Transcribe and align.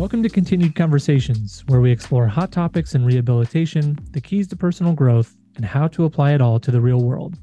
Welcome 0.00 0.22
to 0.22 0.30
Continued 0.30 0.74
Conversations, 0.74 1.62
where 1.66 1.82
we 1.82 1.90
explore 1.90 2.26
hot 2.26 2.50
topics 2.50 2.94
in 2.94 3.04
rehabilitation, 3.04 3.98
the 4.12 4.20
keys 4.22 4.48
to 4.48 4.56
personal 4.56 4.94
growth, 4.94 5.36
and 5.56 5.64
how 5.64 5.88
to 5.88 6.06
apply 6.06 6.32
it 6.32 6.40
all 6.40 6.58
to 6.58 6.70
the 6.70 6.80
real 6.80 7.02
world. 7.02 7.36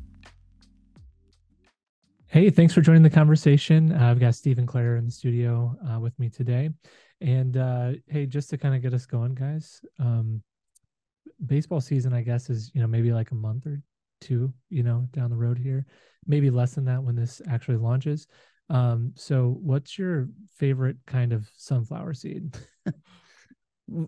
Hey, 2.26 2.50
thanks 2.50 2.74
for 2.74 2.82
joining 2.82 3.04
the 3.04 3.12
conversation. 3.12 3.92
Uh, 3.92 4.10
I've 4.10 4.20
got 4.20 4.34
Steve 4.34 4.58
and 4.58 4.68
Claire 4.68 4.96
in 4.96 5.06
the 5.06 5.12
studio 5.12 5.78
uh, 5.88 6.00
with 6.00 6.18
me 6.18 6.30
today. 6.30 6.72
And 7.22 7.58
uh, 7.58 7.92
hey, 8.08 8.26
just 8.26 8.50
to 8.50 8.58
kind 8.58 8.74
of 8.74 8.82
get 8.82 8.92
us 8.92 9.06
going, 9.06 9.36
guys, 9.36 9.80
um, 10.00 10.42
baseball 11.46 11.80
season, 11.80 12.12
I 12.12 12.24
guess, 12.24 12.50
is, 12.50 12.72
you 12.74 12.82
know, 12.82 12.88
maybe 12.88 13.12
like 13.12 13.30
a 13.30 13.36
month 13.36 13.68
or 13.68 13.80
two, 14.20 14.52
you 14.72 14.82
know, 14.82 15.08
down 15.12 15.30
the 15.30 15.38
road 15.38 15.60
here, 15.60 15.86
maybe 16.26 16.50
less 16.50 16.74
than 16.74 16.86
that 16.86 17.04
when 17.04 17.16
this 17.16 17.40
actually 17.48 17.78
launches. 17.78 18.26
Um, 18.70 19.14
so 19.16 19.58
what's 19.62 19.98
your 19.98 20.28
favorite 20.58 20.98
kind 21.06 21.34
of 21.34 21.50
sunflower 21.56 22.14
seed? 22.14 22.58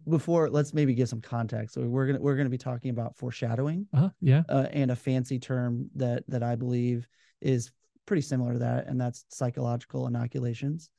Before, 0.10 0.50
let's 0.50 0.74
maybe 0.74 0.94
give 0.94 1.08
some 1.08 1.22
context. 1.22 1.76
So 1.76 1.82
we're 1.82 2.08
gonna 2.08 2.20
we're 2.20 2.36
gonna 2.36 2.50
be 2.50 2.58
talking 2.58 2.92
about 2.92 3.16
foreshadowing, 3.16 3.88
uh, 3.94 4.10
yeah, 4.20 4.44
uh, 4.50 4.68
and 4.74 4.92
a 4.92 4.96
fancy 4.96 5.40
term 5.40 5.90
that 5.96 6.24
that 6.28 6.44
I 6.44 6.56
believe 6.56 7.08
is 7.40 7.72
pretty 8.06 8.22
similar 8.22 8.54
to 8.54 8.60
that, 8.60 8.88
and 8.88 9.00
that's 9.00 9.24
psychological 9.30 10.08
inoculations. 10.08 10.90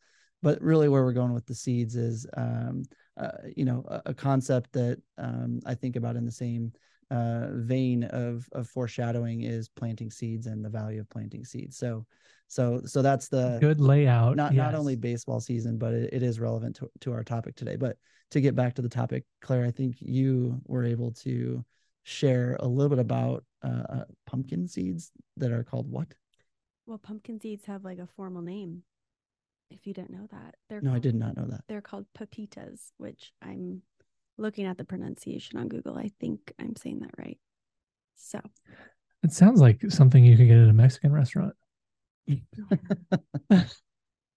But 0.42 0.62
really, 0.62 0.88
where 0.88 1.05
we're 1.05 1.12
going 1.12 1.34
with 1.34 1.45
the 1.45 1.55
seeds 1.55 1.95
is, 1.95 2.27
um, 2.38 2.84
uh, 3.19 3.33
you 3.55 3.66
know, 3.66 3.84
a, 3.86 4.02
a 4.06 4.14
concept 4.14 4.72
that 4.72 4.98
um, 5.19 5.61
I 5.66 5.74
think 5.74 5.97
about 5.97 6.16
in 6.16 6.24
the 6.24 6.33
same 6.33 6.72
uh, 7.11 7.48
vein 7.50 8.05
of 8.05 8.48
of 8.52 8.66
foreshadowing 8.66 9.42
is 9.42 9.69
planting 9.69 10.11
seeds 10.11 10.47
and 10.47 10.64
the 10.64 10.70
value 10.70 11.00
of 11.00 11.11
planting 11.11 11.45
seeds. 11.45 11.77
So 11.77 12.06
so 12.50 12.82
so 12.84 13.00
that's 13.00 13.28
the 13.28 13.59
good 13.60 13.80
layout. 13.80 14.34
Not 14.34 14.52
yes. 14.52 14.58
not 14.58 14.74
only 14.74 14.96
baseball 14.96 15.38
season, 15.41 15.78
but 15.78 15.95
it, 15.95 16.12
it 16.12 16.22
is 16.24 16.41
relevant 16.41 16.74
to, 16.77 16.91
to 17.02 17.12
our 17.12 17.22
topic 17.22 17.54
today. 17.54 17.77
But 17.77 17.96
to 18.32 18.41
get 18.41 18.56
back 18.56 18.74
to 18.74 18.82
the 18.82 18.88
topic, 18.88 19.24
Claire, 19.41 19.64
I 19.64 19.70
think 19.70 19.98
you 20.00 20.60
were 20.66 20.84
able 20.84 21.12
to 21.12 21.64
share 22.02 22.56
a 22.58 22.66
little 22.66 22.88
bit 22.88 22.98
about 22.98 23.44
uh, 23.62 23.83
uh, 23.88 24.05
pumpkin 24.27 24.66
seeds 24.66 25.12
that 25.36 25.52
are 25.52 25.62
called 25.62 25.88
what? 25.88 26.08
Well, 26.86 26.98
pumpkin 26.98 27.41
seeds 27.41 27.66
have 27.66 27.84
like 27.84 28.00
a 28.00 28.08
formal 28.16 28.42
name. 28.42 28.82
If 29.70 29.86
you 29.86 29.94
didn't 29.94 30.10
know 30.10 30.27
that, 30.32 30.56
they're 30.69 30.80
no, 30.80 30.91
called, 30.91 30.97
I 30.97 30.98
did 30.98 31.14
not 31.14 31.36
know 31.36 31.47
that. 31.50 31.60
They're 31.69 31.80
called 31.80 32.06
pepitas, 32.19 32.91
which 32.97 33.30
I'm 33.41 33.82
looking 34.38 34.66
at 34.66 34.77
the 34.77 34.84
pronunciation 34.84 35.56
on 35.56 35.69
Google. 35.69 35.97
I 35.97 36.10
think 36.19 36.53
I'm 36.58 36.75
saying 36.75 36.98
that 37.03 37.14
right. 37.16 37.38
So 38.16 38.41
it 39.22 39.32
sounds 39.32 39.60
like 39.60 39.82
something 39.88 40.25
you 40.25 40.36
could 40.36 40.48
get 40.48 40.58
at 40.58 40.69
a 40.69 40.72
Mexican 40.72 41.12
restaurant. 41.12 41.55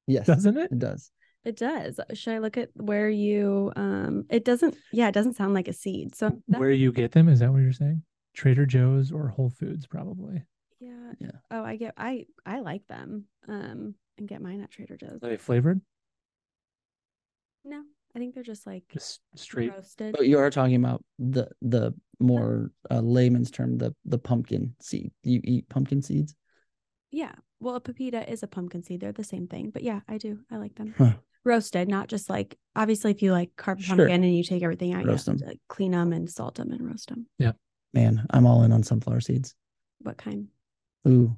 yes. 0.07 0.27
Doesn't 0.27 0.57
it? 0.57 0.71
It 0.71 0.79
does. 0.79 1.11
It 1.45 1.57
does. 1.57 1.99
Should 2.13 2.33
I 2.33 2.39
look 2.39 2.57
at 2.57 2.69
where 2.75 3.09
you 3.09 3.71
um 3.75 4.25
it 4.29 4.45
doesn't 4.45 4.75
yeah, 4.91 5.09
it 5.09 5.13
doesn't 5.13 5.35
sound 5.35 5.53
like 5.53 5.67
a 5.67 5.73
seed. 5.73 6.15
So 6.15 6.39
where 6.47 6.71
you 6.71 6.91
get 6.91 7.11
them, 7.11 7.27
is 7.27 7.39
that 7.39 7.51
what 7.51 7.61
you're 7.61 7.73
saying? 7.73 8.03
Trader 8.33 8.65
Joe's 8.65 9.11
or 9.11 9.27
Whole 9.27 9.49
Foods 9.49 9.85
probably. 9.85 10.43
Yeah. 10.79 11.11
Yeah. 11.19 11.31
Oh, 11.51 11.63
I 11.63 11.75
get 11.75 11.93
I 11.97 12.25
I 12.45 12.61
like 12.61 12.87
them. 12.87 13.25
Um 13.47 13.95
and 14.17 14.27
get 14.27 14.41
mine 14.41 14.61
at 14.61 14.71
Trader 14.71 14.97
Joe's. 14.97 15.19
Are 15.21 15.29
they 15.29 15.37
flavored? 15.37 15.81
No. 17.65 17.83
I 18.15 18.19
think 18.19 18.35
they're 18.35 18.43
just 18.43 18.67
like 18.67 18.83
just 18.91 19.21
straight 19.35 19.73
roasted. 19.73 20.15
But 20.15 20.27
you 20.27 20.37
are 20.37 20.49
talking 20.49 20.75
about 20.75 21.03
the 21.17 21.49
the 21.61 21.93
more 22.19 22.71
uh, 22.91 22.99
layman's 22.99 23.49
term, 23.49 23.77
the 23.77 23.95
the 24.05 24.19
pumpkin 24.19 24.75
seed. 24.79 25.11
You 25.23 25.41
eat 25.43 25.67
pumpkin 25.67 26.01
seeds? 26.01 26.35
Yeah. 27.11 27.33
Well, 27.63 27.75
a 27.75 27.81
pepita 27.81 28.29
is 28.29 28.43
a 28.43 28.47
pumpkin 28.47 28.83
seed. 28.83 28.99
They're 28.99 29.11
the 29.11 29.23
same 29.23 29.47
thing. 29.47 29.69
But 29.69 29.83
yeah, 29.83 30.01
I 30.07 30.17
do. 30.17 30.39
I 30.51 30.57
like 30.57 30.75
them. 30.75 30.93
Huh. 30.97 31.13
Roasted, 31.45 31.89
not 31.89 32.07
just 32.07 32.29
like 32.29 32.57
obviously 32.75 33.11
if 33.11 33.21
you 33.21 33.31
like 33.31 33.51
carve 33.57 33.83
sure. 33.83 33.97
pumpkin 33.97 34.23
and 34.23 34.35
you 34.35 34.43
take 34.43 34.63
everything 34.63 34.93
out, 34.93 35.05
roast 35.05 35.27
you 35.27 35.33
have 35.33 35.39
them. 35.39 35.49
to 35.49 35.59
clean 35.67 35.91
them 35.91 36.13
and 36.13 36.29
salt 36.29 36.55
them 36.55 36.71
and 36.71 36.87
roast 36.87 37.09
them. 37.09 37.25
Yeah. 37.37 37.51
Man, 37.93 38.25
I'm 38.29 38.45
all 38.45 38.63
in 38.63 38.71
on 38.71 38.81
sunflower 38.81 39.21
seeds. 39.21 39.53
What 39.99 40.17
kind? 40.17 40.47
Ooh. 41.07 41.37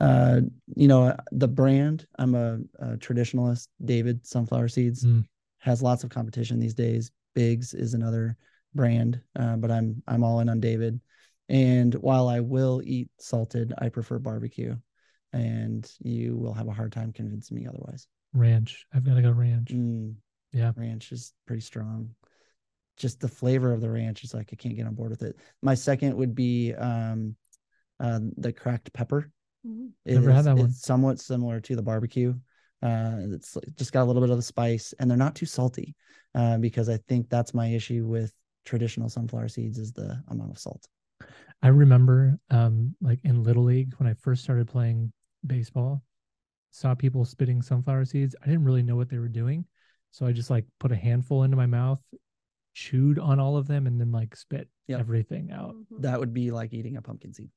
Uh, 0.00 0.40
you 0.74 0.88
know, 0.88 1.16
the 1.30 1.48
brand, 1.48 2.06
I'm 2.18 2.34
a, 2.34 2.58
a 2.78 2.96
traditionalist, 2.96 3.68
David 3.84 4.26
Sunflower 4.26 4.68
Seeds. 4.68 5.04
Mm. 5.04 5.24
Has 5.58 5.82
lots 5.82 6.04
of 6.04 6.10
competition 6.10 6.58
these 6.58 6.74
days. 6.74 7.10
Biggs 7.34 7.74
is 7.74 7.94
another 7.94 8.36
brand, 8.74 9.20
uh, 9.38 9.56
but 9.56 9.70
I'm 9.70 10.02
I'm 10.06 10.22
all 10.22 10.40
in 10.40 10.48
on 10.48 10.60
David. 10.60 11.00
And 11.48 11.94
while 11.94 12.28
I 12.28 12.40
will 12.40 12.82
eat 12.84 13.08
salted, 13.18 13.72
I 13.78 13.88
prefer 13.88 14.18
barbecue 14.18 14.76
and 15.34 15.90
you 16.00 16.36
will 16.36 16.54
have 16.54 16.68
a 16.68 16.72
hard 16.72 16.92
time 16.92 17.12
convincing 17.12 17.56
me 17.56 17.66
otherwise. 17.66 18.06
Ranch. 18.32 18.86
I've 18.94 19.04
got 19.04 19.14
to 19.14 19.22
go 19.22 19.30
ranch. 19.30 19.68
Mm, 19.70 20.14
yeah. 20.52 20.72
Ranch 20.76 21.12
is 21.12 21.32
pretty 21.46 21.62
strong. 21.62 22.10
Just 22.96 23.20
the 23.20 23.28
flavor 23.28 23.72
of 23.72 23.80
the 23.80 23.90
ranch 23.90 24.22
is 24.22 24.32
like 24.32 24.50
I 24.52 24.56
can't 24.56 24.76
get 24.76 24.86
on 24.86 24.94
board 24.94 25.10
with 25.10 25.22
it. 25.22 25.36
My 25.62 25.74
second 25.74 26.16
would 26.16 26.34
be 26.34 26.72
um 26.74 27.34
uh, 28.00 28.20
the 28.36 28.52
cracked 28.52 28.92
pepper. 28.92 29.30
Mm-hmm. 29.66 29.86
Never 30.06 30.30
is, 30.30 30.36
had 30.36 30.44
that 30.44 30.56
one. 30.56 30.66
It's 30.66 30.82
somewhat 30.82 31.20
similar 31.20 31.60
to 31.60 31.76
the 31.76 31.82
barbecue. 31.82 32.34
Uh, 32.82 33.16
it's 33.32 33.56
just 33.76 33.92
got 33.92 34.02
a 34.02 34.04
little 34.04 34.22
bit 34.22 34.30
of 34.30 34.36
the 34.36 34.42
spice, 34.42 34.94
and 34.98 35.10
they're 35.10 35.16
not 35.16 35.34
too 35.34 35.46
salty. 35.46 35.94
Uh, 36.34 36.58
because 36.58 36.88
I 36.88 36.98
think 37.08 37.30
that's 37.30 37.54
my 37.54 37.68
issue 37.68 38.04
with 38.06 38.32
traditional 38.64 39.08
sunflower 39.08 39.48
seeds 39.48 39.78
is 39.78 39.92
the 39.92 40.20
amount 40.28 40.50
of 40.50 40.58
salt. 40.58 40.86
I 41.62 41.68
remember, 41.68 42.38
um, 42.50 42.94
like 43.00 43.20
in 43.24 43.42
Little 43.42 43.64
League 43.64 43.94
when 43.98 44.08
I 44.08 44.14
first 44.14 44.42
started 44.42 44.66
playing 44.66 45.12
baseball, 45.46 46.02
saw 46.70 46.94
people 46.94 47.24
spitting 47.24 47.62
sunflower 47.62 48.04
seeds. 48.04 48.34
I 48.42 48.46
didn't 48.46 48.64
really 48.64 48.82
know 48.82 48.96
what 48.96 49.08
they 49.08 49.18
were 49.18 49.28
doing. 49.28 49.64
So 50.10 50.26
I 50.26 50.32
just 50.32 50.50
like 50.50 50.64
put 50.78 50.92
a 50.92 50.96
handful 50.96 51.42
into 51.42 51.56
my 51.56 51.66
mouth, 51.66 52.00
chewed 52.74 53.18
on 53.18 53.40
all 53.40 53.56
of 53.56 53.66
them, 53.66 53.86
and 53.86 54.00
then 54.00 54.12
like 54.12 54.36
spit 54.36 54.68
yep. 54.86 55.00
everything 55.00 55.50
out. 55.50 55.74
That 56.00 56.20
would 56.20 56.32
be 56.32 56.50
like 56.50 56.72
eating 56.72 56.96
a 56.96 57.02
pumpkin 57.02 57.32
seed. 57.32 57.50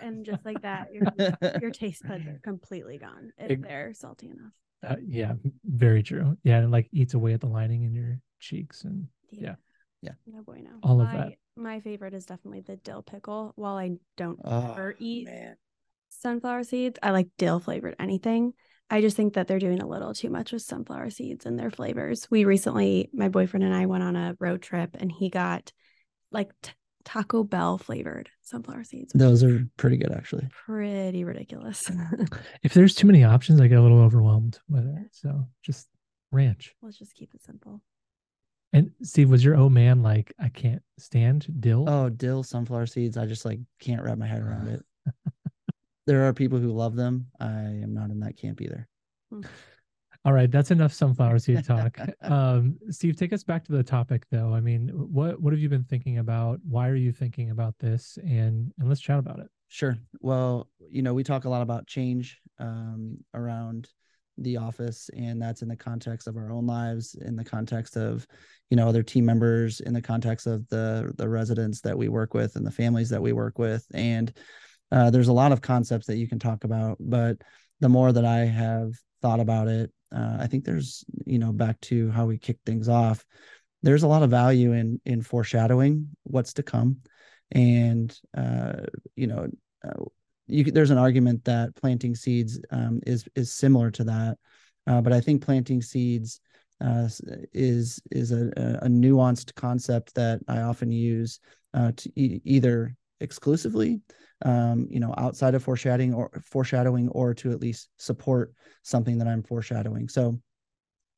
and 0.00 0.24
just 0.24 0.44
like 0.44 0.60
that, 0.62 0.88
your, 0.92 1.04
your 1.60 1.70
taste 1.70 2.02
buds 2.06 2.26
are 2.26 2.40
completely 2.42 2.98
gone 2.98 3.32
if 3.38 3.52
it, 3.52 3.62
they're 3.62 3.94
salty 3.94 4.26
enough. 4.26 4.52
Uh, 4.84 4.96
yeah, 5.06 5.34
very 5.64 6.02
true. 6.02 6.36
Yeah, 6.42 6.56
and 6.56 6.64
it 6.64 6.70
like 6.70 6.88
eats 6.92 7.14
away 7.14 7.34
at 7.34 7.40
the 7.40 7.46
lining 7.46 7.84
in 7.84 7.94
your 7.94 8.18
cheeks 8.40 8.82
and 8.82 9.06
yeah. 9.30 9.54
Yeah. 10.02 10.12
No 10.26 10.42
bueno. 10.42 10.70
All 10.82 10.96
my, 10.96 11.04
of 11.04 11.18
that. 11.18 11.32
My 11.56 11.78
favorite 11.78 12.14
is 12.14 12.26
definitely 12.26 12.62
the 12.62 12.76
dill 12.76 13.02
pickle. 13.02 13.52
While 13.54 13.76
I 13.76 13.92
don't 14.16 14.40
oh, 14.44 14.72
ever 14.72 14.96
eat 14.98 15.26
man 15.26 15.56
sunflower 16.22 16.64
seeds. 16.64 16.98
I 17.02 17.10
like 17.10 17.28
dill 17.36 17.60
flavored 17.60 17.96
anything. 17.98 18.54
I 18.88 19.00
just 19.00 19.16
think 19.16 19.34
that 19.34 19.48
they're 19.48 19.58
doing 19.58 19.80
a 19.80 19.86
little 19.86 20.14
too 20.14 20.30
much 20.30 20.52
with 20.52 20.62
sunflower 20.62 21.10
seeds 21.10 21.46
and 21.46 21.58
their 21.58 21.70
flavors. 21.70 22.26
We 22.30 22.44
recently, 22.44 23.10
my 23.12 23.28
boyfriend 23.28 23.64
and 23.64 23.74
I 23.74 23.86
went 23.86 24.02
on 24.02 24.16
a 24.16 24.36
road 24.38 24.62
trip 24.62 24.96
and 24.98 25.10
he 25.10 25.30
got 25.30 25.72
like 26.30 26.50
t- 26.62 26.72
Taco 27.04 27.42
Bell 27.42 27.78
flavored 27.78 28.28
sunflower 28.42 28.84
seeds. 28.84 29.12
Those 29.14 29.42
are 29.42 29.66
pretty 29.76 29.96
good, 29.96 30.12
actually. 30.12 30.46
Pretty 30.66 31.24
ridiculous. 31.24 31.90
if 32.62 32.74
there's 32.74 32.94
too 32.94 33.06
many 33.06 33.24
options, 33.24 33.60
I 33.60 33.66
get 33.66 33.78
a 33.78 33.82
little 33.82 34.00
overwhelmed 34.00 34.58
with 34.68 34.86
it. 34.86 35.08
So 35.12 35.46
just 35.62 35.88
ranch. 36.30 36.74
Let's 36.82 36.98
just 36.98 37.14
keep 37.14 37.34
it 37.34 37.42
simple. 37.42 37.80
And 38.74 38.90
Steve, 39.02 39.30
was 39.30 39.44
your 39.44 39.56
oh 39.56 39.68
man 39.68 40.02
like 40.02 40.32
I 40.38 40.48
can't 40.48 40.82
stand 40.98 41.46
dill? 41.60 41.88
Oh, 41.88 42.08
dill 42.08 42.42
sunflower 42.42 42.86
seeds. 42.86 43.16
I 43.16 43.26
just 43.26 43.44
like 43.44 43.60
can't 43.80 44.02
wrap 44.02 44.18
my 44.18 44.26
head 44.26 44.42
around 44.42 44.68
it 44.68 44.84
there 46.06 46.26
are 46.26 46.32
people 46.32 46.58
who 46.58 46.72
love 46.72 46.96
them. 46.96 47.26
I 47.40 47.50
am 47.50 47.94
not 47.94 48.10
in 48.10 48.20
that 48.20 48.36
camp 48.36 48.60
either. 48.60 48.88
Hmm. 49.30 49.42
All 50.24 50.32
right, 50.32 50.50
that's 50.50 50.70
enough 50.70 50.92
sunflower 50.92 51.40
seed 51.40 51.64
talk. 51.64 51.98
um, 52.22 52.78
Steve, 52.90 53.16
take 53.16 53.32
us 53.32 53.42
back 53.42 53.64
to 53.64 53.72
the 53.72 53.82
topic, 53.82 54.24
though. 54.30 54.54
I 54.54 54.60
mean, 54.60 54.88
what 54.88 55.40
what 55.40 55.52
have 55.52 55.58
you 55.58 55.68
been 55.68 55.84
thinking 55.84 56.18
about? 56.18 56.60
Why 56.62 56.88
are 56.88 56.96
you 56.96 57.10
thinking 57.10 57.50
about 57.50 57.76
this? 57.80 58.18
And 58.22 58.72
and 58.78 58.88
let's 58.88 59.00
chat 59.00 59.18
about 59.18 59.40
it. 59.40 59.48
Sure. 59.66 59.96
Well, 60.20 60.68
you 60.88 61.02
know, 61.02 61.12
we 61.14 61.24
talk 61.24 61.44
a 61.44 61.48
lot 61.48 61.62
about 61.62 61.88
change 61.88 62.38
um, 62.58 63.18
around 63.34 63.88
the 64.38 64.58
office, 64.58 65.10
and 65.16 65.42
that's 65.42 65.62
in 65.62 65.68
the 65.68 65.76
context 65.76 66.28
of 66.28 66.36
our 66.36 66.52
own 66.52 66.66
lives, 66.66 67.16
in 67.16 67.34
the 67.34 67.44
context 67.44 67.96
of, 67.96 68.26
you 68.70 68.76
know, 68.76 68.88
other 68.88 69.02
team 69.02 69.24
members, 69.24 69.80
in 69.80 69.92
the 69.92 70.02
context 70.02 70.46
of 70.46 70.68
the 70.68 71.12
the 71.16 71.28
residents 71.28 71.80
that 71.80 71.98
we 71.98 72.08
work 72.08 72.32
with, 72.32 72.54
and 72.54 72.64
the 72.64 72.70
families 72.70 73.08
that 73.08 73.22
we 73.22 73.32
work 73.32 73.58
with, 73.58 73.84
and 73.92 74.32
uh, 74.92 75.10
there's 75.10 75.28
a 75.28 75.32
lot 75.32 75.52
of 75.52 75.62
concepts 75.62 76.06
that 76.06 76.18
you 76.18 76.28
can 76.28 76.38
talk 76.38 76.64
about, 76.64 76.98
but 77.00 77.38
the 77.80 77.88
more 77.88 78.12
that 78.12 78.26
I 78.26 78.40
have 78.40 78.92
thought 79.22 79.40
about 79.40 79.66
it, 79.66 79.90
uh, 80.14 80.36
I 80.38 80.46
think 80.46 80.64
there's, 80.64 81.04
you 81.24 81.38
know, 81.38 81.50
back 81.50 81.80
to 81.82 82.10
how 82.10 82.26
we 82.26 82.36
kick 82.36 82.58
things 82.66 82.88
off. 82.88 83.24
There's 83.82 84.02
a 84.02 84.08
lot 84.08 84.22
of 84.22 84.30
value 84.30 84.72
in 84.72 85.00
in 85.06 85.22
foreshadowing 85.22 86.08
what's 86.24 86.52
to 86.54 86.62
come, 86.62 86.98
and 87.50 88.16
uh, 88.36 88.82
you 89.16 89.26
know, 89.26 89.48
uh, 89.82 90.04
you, 90.46 90.64
there's 90.64 90.90
an 90.90 90.98
argument 90.98 91.44
that 91.46 91.74
planting 91.74 92.14
seeds 92.14 92.60
um, 92.70 93.00
is 93.06 93.24
is 93.34 93.50
similar 93.50 93.90
to 93.92 94.04
that, 94.04 94.36
uh, 94.86 95.00
but 95.00 95.14
I 95.14 95.20
think 95.20 95.42
planting 95.42 95.80
seeds 95.80 96.40
uh, 96.82 97.08
is 97.54 98.00
is 98.10 98.30
a, 98.30 98.50
a, 98.82 98.88
nuanced 98.88 99.54
concept 99.54 100.14
that 100.14 100.40
I 100.48 100.60
often 100.60 100.90
use 100.92 101.40
uh, 101.74 101.92
to 101.96 102.12
e- 102.14 102.40
either 102.44 102.94
exclusively 103.20 104.00
um, 104.44 104.88
you 104.90 105.00
know, 105.00 105.14
outside 105.18 105.54
of 105.54 105.62
foreshadowing 105.62 106.14
or 106.14 106.30
foreshadowing, 106.44 107.08
or 107.10 107.34
to 107.34 107.52
at 107.52 107.60
least 107.60 107.88
support 107.98 108.52
something 108.82 109.18
that 109.18 109.28
I'm 109.28 109.42
foreshadowing. 109.42 110.08
So, 110.08 110.40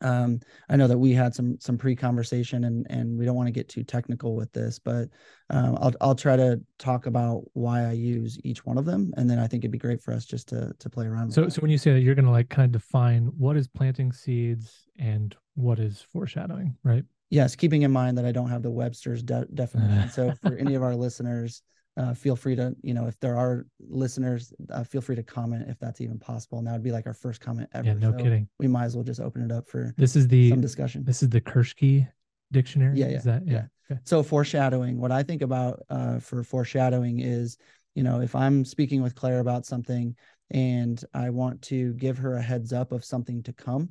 um, 0.00 0.41
I 0.69 0.76
know 0.76 0.87
that 0.87 0.99
we 0.99 1.12
had 1.12 1.35
some 1.35 1.59
some 1.61 1.79
pre-conversation 1.79 2.65
and 2.65 2.87
and 2.91 3.19
we 3.19 3.25
don't 3.25 3.37
want 3.37 3.47
to 3.47 3.53
get 3.53 3.69
too 3.69 3.82
technical 3.82 4.37
with 4.37 4.53
this, 4.53 4.79
but 4.79 5.09
um, 5.50 5.79
I'll 5.81 5.93
I'll 6.00 6.15
try 6.15 6.37
to 6.37 6.61
talk 6.79 7.06
about 7.06 7.44
why 7.55 7.85
I 7.85 7.93
use 7.93 8.38
each 8.44 8.65
one 8.67 8.76
of 8.76 8.85
them, 8.85 9.12
and 9.17 9.29
then 9.29 9.38
I 9.38 9.47
think 9.47 9.62
it'd 9.62 9.73
be 9.73 9.79
great 9.79 10.03
for 10.03 10.12
us 10.12 10.27
just 10.27 10.49
to 10.49 10.73
to 10.79 10.91
play 10.91 11.06
around. 11.06 11.32
So 11.32 11.49
so 11.49 11.62
when 11.62 11.70
you 11.70 11.79
say 11.79 11.93
that, 11.93 12.00
you're 12.00 12.15
going 12.15 12.27
to 12.27 12.31
like 12.31 12.50
kind 12.50 12.67
of 12.67 12.81
define 12.81 13.27
what 13.38 13.56
is 13.56 13.69
planting 13.69 14.12
seeds 14.12 14.87
and 14.99 15.35
what 15.55 15.79
is 15.79 16.05
foreshadowing, 16.12 16.77
right? 16.82 17.05
Yes, 17.31 17.56
keeping 17.56 17.82
in 17.82 17.91
mind 17.91 18.19
that 18.19 18.27
I 18.27 18.32
don't 18.32 18.50
have 18.50 18.62
the 18.62 18.70
Webster's 18.70 19.23
de- 19.23 19.47
definition. 19.55 20.11
so 20.11 20.35
for 20.43 20.56
any 20.59 20.75
of 20.75 20.82
our 20.82 20.94
listeners, 20.94 21.62
uh, 21.96 22.14
feel 22.14 22.35
free 22.35 22.56
to, 22.56 22.75
you 22.82 22.93
know, 22.93 23.06
if 23.06 23.19
there 23.20 23.37
are 23.37 23.67
listeners, 23.81 24.52
uh, 24.70 24.82
feel 24.82 25.00
free 25.00 25.17
to 25.17 25.23
comment 25.23 25.64
if 25.69 25.79
that's 25.79 26.00
even 26.00 26.19
possible. 26.19 26.58
And 26.58 26.67
that 26.67 26.73
would 26.73 26.82
be 26.82 26.91
like 26.93 27.06
our 27.06 27.14
first 27.14 27.41
comment 27.41 27.69
ever. 27.73 27.87
Yeah, 27.87 27.94
no 27.94 28.11
so 28.11 28.17
kidding. 28.17 28.49
We 28.58 28.67
might 28.67 28.85
as 28.85 28.96
well 28.96 29.05
just 29.05 29.20
open 29.20 29.43
it 29.43 29.52
up 29.52 29.69
for 29.69 29.94
this 29.96 30.17
is 30.17 30.26
the 30.26 30.50
some 30.50 30.61
discussion. 30.61 31.05
This 31.05 31.23
is 31.23 31.29
the 31.29 31.41
Kerschke 31.41 32.08
dictionary. 32.50 32.99
Yeah, 32.99 33.08
yeah, 33.08 33.19
that, 33.20 33.46
yeah. 33.46 33.52
yeah. 33.52 33.67
Okay. 33.91 34.00
So 34.05 34.23
foreshadowing. 34.23 34.99
What 34.99 35.12
I 35.12 35.23
think 35.23 35.43
about 35.43 35.82
uh, 35.88 36.19
for 36.19 36.43
foreshadowing 36.43 37.20
is, 37.20 37.58
you 37.94 38.02
know, 38.02 38.20
if 38.20 38.35
I'm 38.35 38.64
speaking 38.64 39.02
with 39.02 39.14
Claire 39.14 39.41
about 39.41 39.67
something 39.67 40.17
and 40.50 41.02
I 41.14 41.31
want 41.31 41.62
to 41.62 41.93
give 41.94 42.19
her 42.19 42.35
a 42.35 42.43
heads 42.43 42.73
up 42.73 42.93
of 42.93 43.05
something 43.05 43.43
to 43.44 43.52
come. 43.52 43.91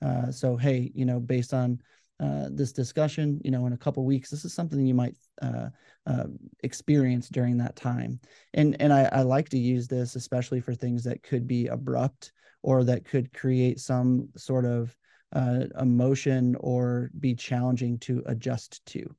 Uh, 0.00 0.30
so 0.30 0.56
hey, 0.56 0.90
you 0.94 1.04
know, 1.04 1.20
based 1.20 1.54
on 1.54 1.80
uh, 2.20 2.48
this 2.50 2.72
discussion, 2.72 3.40
you 3.44 3.50
know, 3.50 3.66
in 3.66 3.72
a 3.72 3.78
couple 3.78 4.04
weeks, 4.04 4.30
this 4.30 4.44
is 4.44 4.54
something 4.54 4.86
you 4.86 4.94
might 4.94 5.16
uh, 5.40 5.68
uh, 6.06 6.24
experience 6.62 7.28
during 7.28 7.56
that 7.58 7.76
time. 7.76 8.20
And 8.54 8.80
and 8.80 8.92
I, 8.92 9.08
I 9.12 9.22
like 9.22 9.48
to 9.50 9.58
use 9.58 9.88
this 9.88 10.14
especially 10.16 10.60
for 10.60 10.74
things 10.74 11.02
that 11.04 11.22
could 11.22 11.46
be 11.46 11.66
abrupt 11.66 12.32
or 12.62 12.84
that 12.84 13.04
could 13.04 13.32
create 13.32 13.80
some 13.80 14.28
sort 14.36 14.64
of 14.64 14.96
uh, 15.32 15.64
emotion 15.80 16.54
or 16.60 17.10
be 17.18 17.34
challenging 17.34 17.98
to 18.00 18.22
adjust 18.26 18.84
to. 18.86 19.14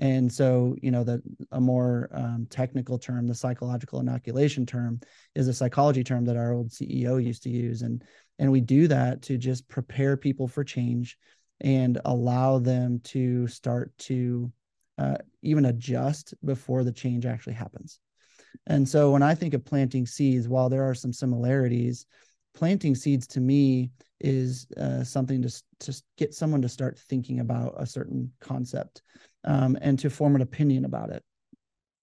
And 0.00 0.32
so, 0.32 0.76
you 0.80 0.90
know, 0.92 1.02
the 1.02 1.20
a 1.50 1.60
more 1.60 2.08
um, 2.12 2.46
technical 2.50 2.98
term, 2.98 3.26
the 3.26 3.34
psychological 3.34 3.98
inoculation 4.00 4.64
term, 4.64 5.00
is 5.34 5.48
a 5.48 5.52
psychology 5.54 6.04
term 6.04 6.24
that 6.24 6.36
our 6.36 6.52
old 6.52 6.70
CEO 6.70 7.22
used 7.22 7.42
to 7.44 7.50
use, 7.50 7.82
and 7.82 8.04
and 8.38 8.50
we 8.50 8.60
do 8.60 8.86
that 8.88 9.22
to 9.22 9.36
just 9.36 9.68
prepare 9.68 10.16
people 10.16 10.46
for 10.46 10.62
change 10.62 11.18
and 11.60 12.00
allow 12.04 12.58
them 12.58 13.00
to 13.04 13.46
start 13.48 13.96
to 13.98 14.50
uh, 14.98 15.16
even 15.42 15.66
adjust 15.66 16.34
before 16.44 16.84
the 16.84 16.92
change 16.92 17.26
actually 17.26 17.54
happens. 17.54 18.00
And 18.66 18.88
so 18.88 19.12
when 19.12 19.22
I 19.22 19.34
think 19.34 19.54
of 19.54 19.64
planting 19.64 20.06
seeds, 20.06 20.48
while 20.48 20.68
there 20.68 20.88
are 20.88 20.94
some 20.94 21.12
similarities, 21.12 22.06
planting 22.54 22.94
seeds 22.94 23.26
to 23.28 23.40
me 23.40 23.90
is 24.20 24.66
uh, 24.76 25.04
something 25.04 25.42
to, 25.42 25.62
to 25.80 26.02
get 26.16 26.34
someone 26.34 26.62
to 26.62 26.68
start 26.68 26.98
thinking 26.98 27.40
about 27.40 27.74
a 27.78 27.86
certain 27.86 28.32
concept 28.40 29.02
um, 29.44 29.78
and 29.80 29.98
to 30.00 30.10
form 30.10 30.34
an 30.34 30.42
opinion 30.42 30.84
about 30.84 31.10
it. 31.10 31.22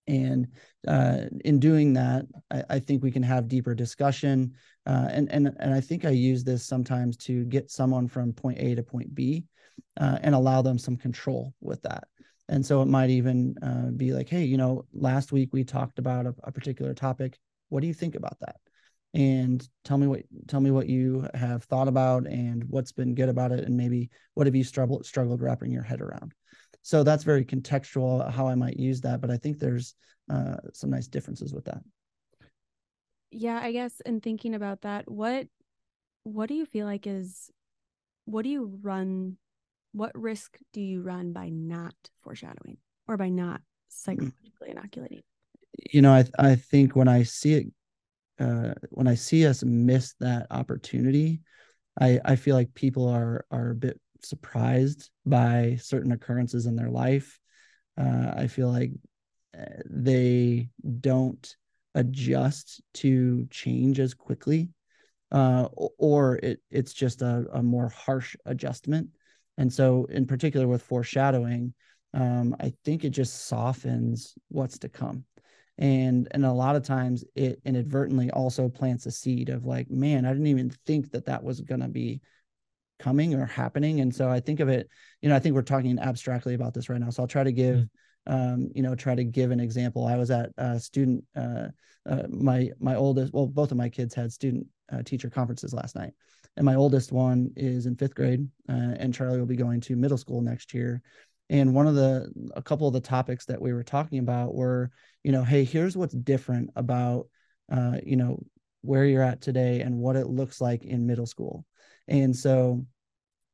And 0.07 0.48
uh, 0.88 1.22
in 1.44 1.60
doing 1.60 1.94
that, 1.94 2.25
I, 2.52 2.63
I, 2.69 2.80
think 2.80 3.02
we 3.02 3.12
can 3.12 3.24
have 3.24 3.48
deeper 3.48 3.74
discussion. 3.74 4.54
Uh, 4.86 5.07
and, 5.10 5.31
and, 5.31 5.52
and 5.60 5.74
I 5.74 5.81
think 5.81 6.06
I 6.06 6.12
use 6.12 6.44
this 6.44 6.63
sometimes 6.63 7.18
to 7.18 7.44
get 7.46 7.72
someone 7.72 8.07
from 8.07 8.31
point 8.31 8.60
A 8.60 8.75
to 8.75 8.84
point 8.84 9.16
B 9.16 9.46
uh, 10.00 10.19
and 10.22 10.36
allow 10.36 10.62
them 10.62 10.78
some 10.78 10.96
control 10.96 11.54
with 11.60 11.81
that. 11.81 12.04
And 12.50 12.63
so 12.63 12.84
it 12.84 12.88
might 12.88 13.10
even 13.10 13.56
uh, 13.63 13.90
be 13.98 14.13
like, 14.13 14.30
hey, 14.30 14.44
you 14.44 14.57
know, 14.57 14.86
last 14.94 15.31
week 15.31 15.50
we 15.54 15.63
talked 15.63 15.98
about 15.98 16.28
a, 16.28 16.36
a 16.44 16.51
particular 16.51 16.94
topic. 16.94 17.40
What 17.69 17.81
do 17.81 17.88
you 17.88 17.94
think 17.94 18.13
about 18.13 18.40
that? 18.42 18.58
and 19.16 19.69
tell 19.86 19.98
me 19.98 20.08
what 20.08 20.22
tell 20.48 20.60
me 20.60 20.72
what 20.72 20.90
you 20.90 21.25
have 21.34 21.63
thought 21.63 21.88
about 21.88 22.28
and 22.28 22.66
what's 22.66 22.92
been 22.92 23.16
good 23.16 23.30
about 23.30 23.51
it 23.51 23.63
and 23.63 23.75
maybe 23.75 24.10
what 24.34 24.46
have 24.46 24.56
you 24.56 24.63
struggled 24.63 25.06
struggled 25.06 25.42
wrapping 25.42 25.72
your 25.72 25.81
head 25.81 26.01
around 26.01 26.34
so 26.86 27.02
that's 27.02 27.24
very 27.24 27.44
contextual 27.44 28.32
how 28.32 28.48
i 28.48 28.54
might 28.54 28.78
use 28.78 29.02
that 29.02 29.20
but 29.20 29.32
i 29.32 29.38
think 29.38 29.58
there's 29.58 29.96
uh, 30.32 30.56
some 30.74 30.90
nice 30.90 31.08
differences 31.08 31.54
with 31.54 31.66
that. 31.66 31.82
Yeah 33.32 33.60
i 33.62 33.72
guess 33.72 34.02
in 34.06 34.22
thinking 34.22 34.54
about 34.54 34.82
that 34.82 35.10
what 35.10 35.48
what 36.24 36.48
do 36.48 36.54
you 36.54 36.66
feel 36.66 36.86
like 36.86 37.08
is 37.08 37.50
what 38.26 38.44
do 38.44 38.50
you 38.50 38.80
run 38.82 39.38
what 39.94 40.12
risk 40.14 40.60
do 40.74 40.82
you 40.82 41.02
run 41.02 41.34
by 41.34 41.50
not 41.50 41.96
foreshadowing 42.22 42.78
or 43.08 43.18
by 43.18 43.30
not 43.30 43.62
psychologically 43.88 44.70
inoculating? 44.70 45.22
You 45.92 46.02
know 46.04 46.14
i 46.14 46.26
i 46.38 46.56
think 46.56 46.96
when 46.96 47.08
i 47.08 47.24
see 47.24 47.54
it 47.56 47.68
uh 48.40 48.74
when 48.90 49.08
i 49.08 49.16
see 49.16 49.48
us 49.48 49.64
miss 49.64 50.14
that 50.20 50.48
opportunity 50.52 51.42
i 52.00 52.20
i 52.26 52.36
feel 52.36 52.56
like 52.56 52.74
people 52.74 53.08
are 53.08 53.46
are 53.50 53.72
a 53.72 53.76
bit 53.76 54.00
surprised 54.27 55.10
by 55.25 55.77
certain 55.81 56.12
occurrences 56.12 56.66
in 56.66 56.75
their 56.75 56.89
life. 56.89 57.39
Uh, 57.98 58.33
I 58.36 58.48
feel 58.48 58.69
like 58.69 58.92
uh, 59.57 59.66
they 59.89 60.69
don't 61.00 61.56
adjust 61.94 62.81
to 62.95 63.48
change 63.50 64.00
as 64.00 64.13
quickly, 64.13 64.69
uh, 65.31 65.68
or 65.98 66.36
it, 66.38 66.60
it's 66.69 66.94
just 66.94 67.22
a, 67.22 67.45
a, 67.54 67.63
more 67.63 67.89
harsh 67.89 68.36
adjustment. 68.45 69.10
And 69.57 69.72
so, 69.72 70.06
in 70.10 70.25
particular, 70.25 70.68
with 70.68 70.83
foreshadowing, 70.83 71.74
um, 72.13 72.56
I 72.60 72.74
think 72.83 73.04
it 73.06 73.12
just 73.12 73.45
softens 73.45 74.33
what's 74.50 74.77
to 74.80 74.89
come. 74.89 75.24
And 75.77 76.27
and 76.31 76.45
a 76.45 76.51
lot 76.51 76.75
of 76.75 76.83
times 76.83 77.24
it 77.36 77.60
inadvertently 77.66 78.31
also 78.31 78.69
plants 78.69 79.06
a 79.06 79.12
seed 79.12 79.50
of 79.50 79.66
like, 79.66 79.89
man, 79.89 80.25
I 80.25 80.30
didn't 80.30 80.48
even 80.48 80.69
think 80.86 81.12
that 81.12 81.25
that 81.25 81.44
was 81.44 81.62
gonna 81.62 81.89
be 81.89 82.22
coming 83.00 83.34
or 83.34 83.46
happening. 83.46 84.02
And 84.02 84.14
so 84.14 84.30
I 84.30 84.40
think 84.40 84.60
of 84.60 84.70
it, 84.70 84.88
you 85.22 85.30
know, 85.30 85.36
I 85.36 85.40
think 85.40 85.56
we're 85.56 85.62
talking 85.62 86.00
abstractly 86.00 86.54
about 86.54 86.74
this 86.74 86.90
right 86.90 87.00
now. 87.00 87.10
So 87.10 87.24
I'll 87.24 87.28
try 87.28 87.44
to 87.44 87.52
give, 87.52 87.78
mm-hmm. 87.78 88.34
um, 88.34 88.70
you 88.74 88.82
know, 88.82 88.96
try 88.96 89.16
to 89.16 89.24
give 89.24 89.52
an 89.52 89.60
example. 89.60 90.08
I 90.08 90.18
was 90.18 90.32
at 90.32 90.52
a 90.58 90.80
student, 90.80 91.24
uh, 91.36 91.68
uh, 92.08 92.24
my 92.30 92.70
my 92.80 92.96
oldest, 92.96 93.34
well, 93.34 93.48
both 93.48 93.72
of 93.72 93.78
my 93.78 93.90
kids 93.90 94.14
had 94.14 94.32
student 94.32 94.68
uh, 94.92 95.02
teacher 95.04 95.30
conferences 95.30 95.74
last 95.74 95.96
night, 95.96 96.12
and 96.56 96.66
my 96.66 96.76
oldest 96.76 97.12
one 97.12 97.50
is 97.56 97.88
in 97.88 97.96
fifth 97.96 98.16
grade, 98.16 98.48
uh, 98.70 98.94
and 99.00 99.14
Charlie 99.14 99.40
will 99.40 99.48
be 99.48 99.56
going 99.56 99.82
to 99.82 99.96
middle 99.96 100.18
school 100.18 100.42
next 100.42 100.74
year. 100.74 101.02
And 101.50 101.76
one 101.76 101.88
of 101.88 101.96
the, 101.96 102.32
a 102.56 102.62
couple 102.62 102.88
of 102.88 102.94
the 102.94 103.00
topics 103.02 103.46
that 103.46 103.62
we 103.62 103.72
were 103.72 103.84
talking 103.84 104.20
about 104.20 104.56
were, 104.56 104.90
you 105.24 105.32
know, 105.32 105.44
hey, 105.44 105.64
here's 105.64 105.96
what's 105.96 106.16
different 106.16 106.72
about, 106.76 107.28
uh, 107.72 107.98
you 108.04 108.16
know, 108.16 108.44
where 108.82 109.06
you're 109.06 109.22
at 109.22 109.42
today 109.42 109.82
and 109.82 109.98
what 109.98 110.16
it 110.16 110.28
looks 110.28 110.60
like 110.60 110.86
in 110.86 111.06
middle 111.06 111.26
school 111.26 111.66
and 112.07 112.36
so 112.36 112.86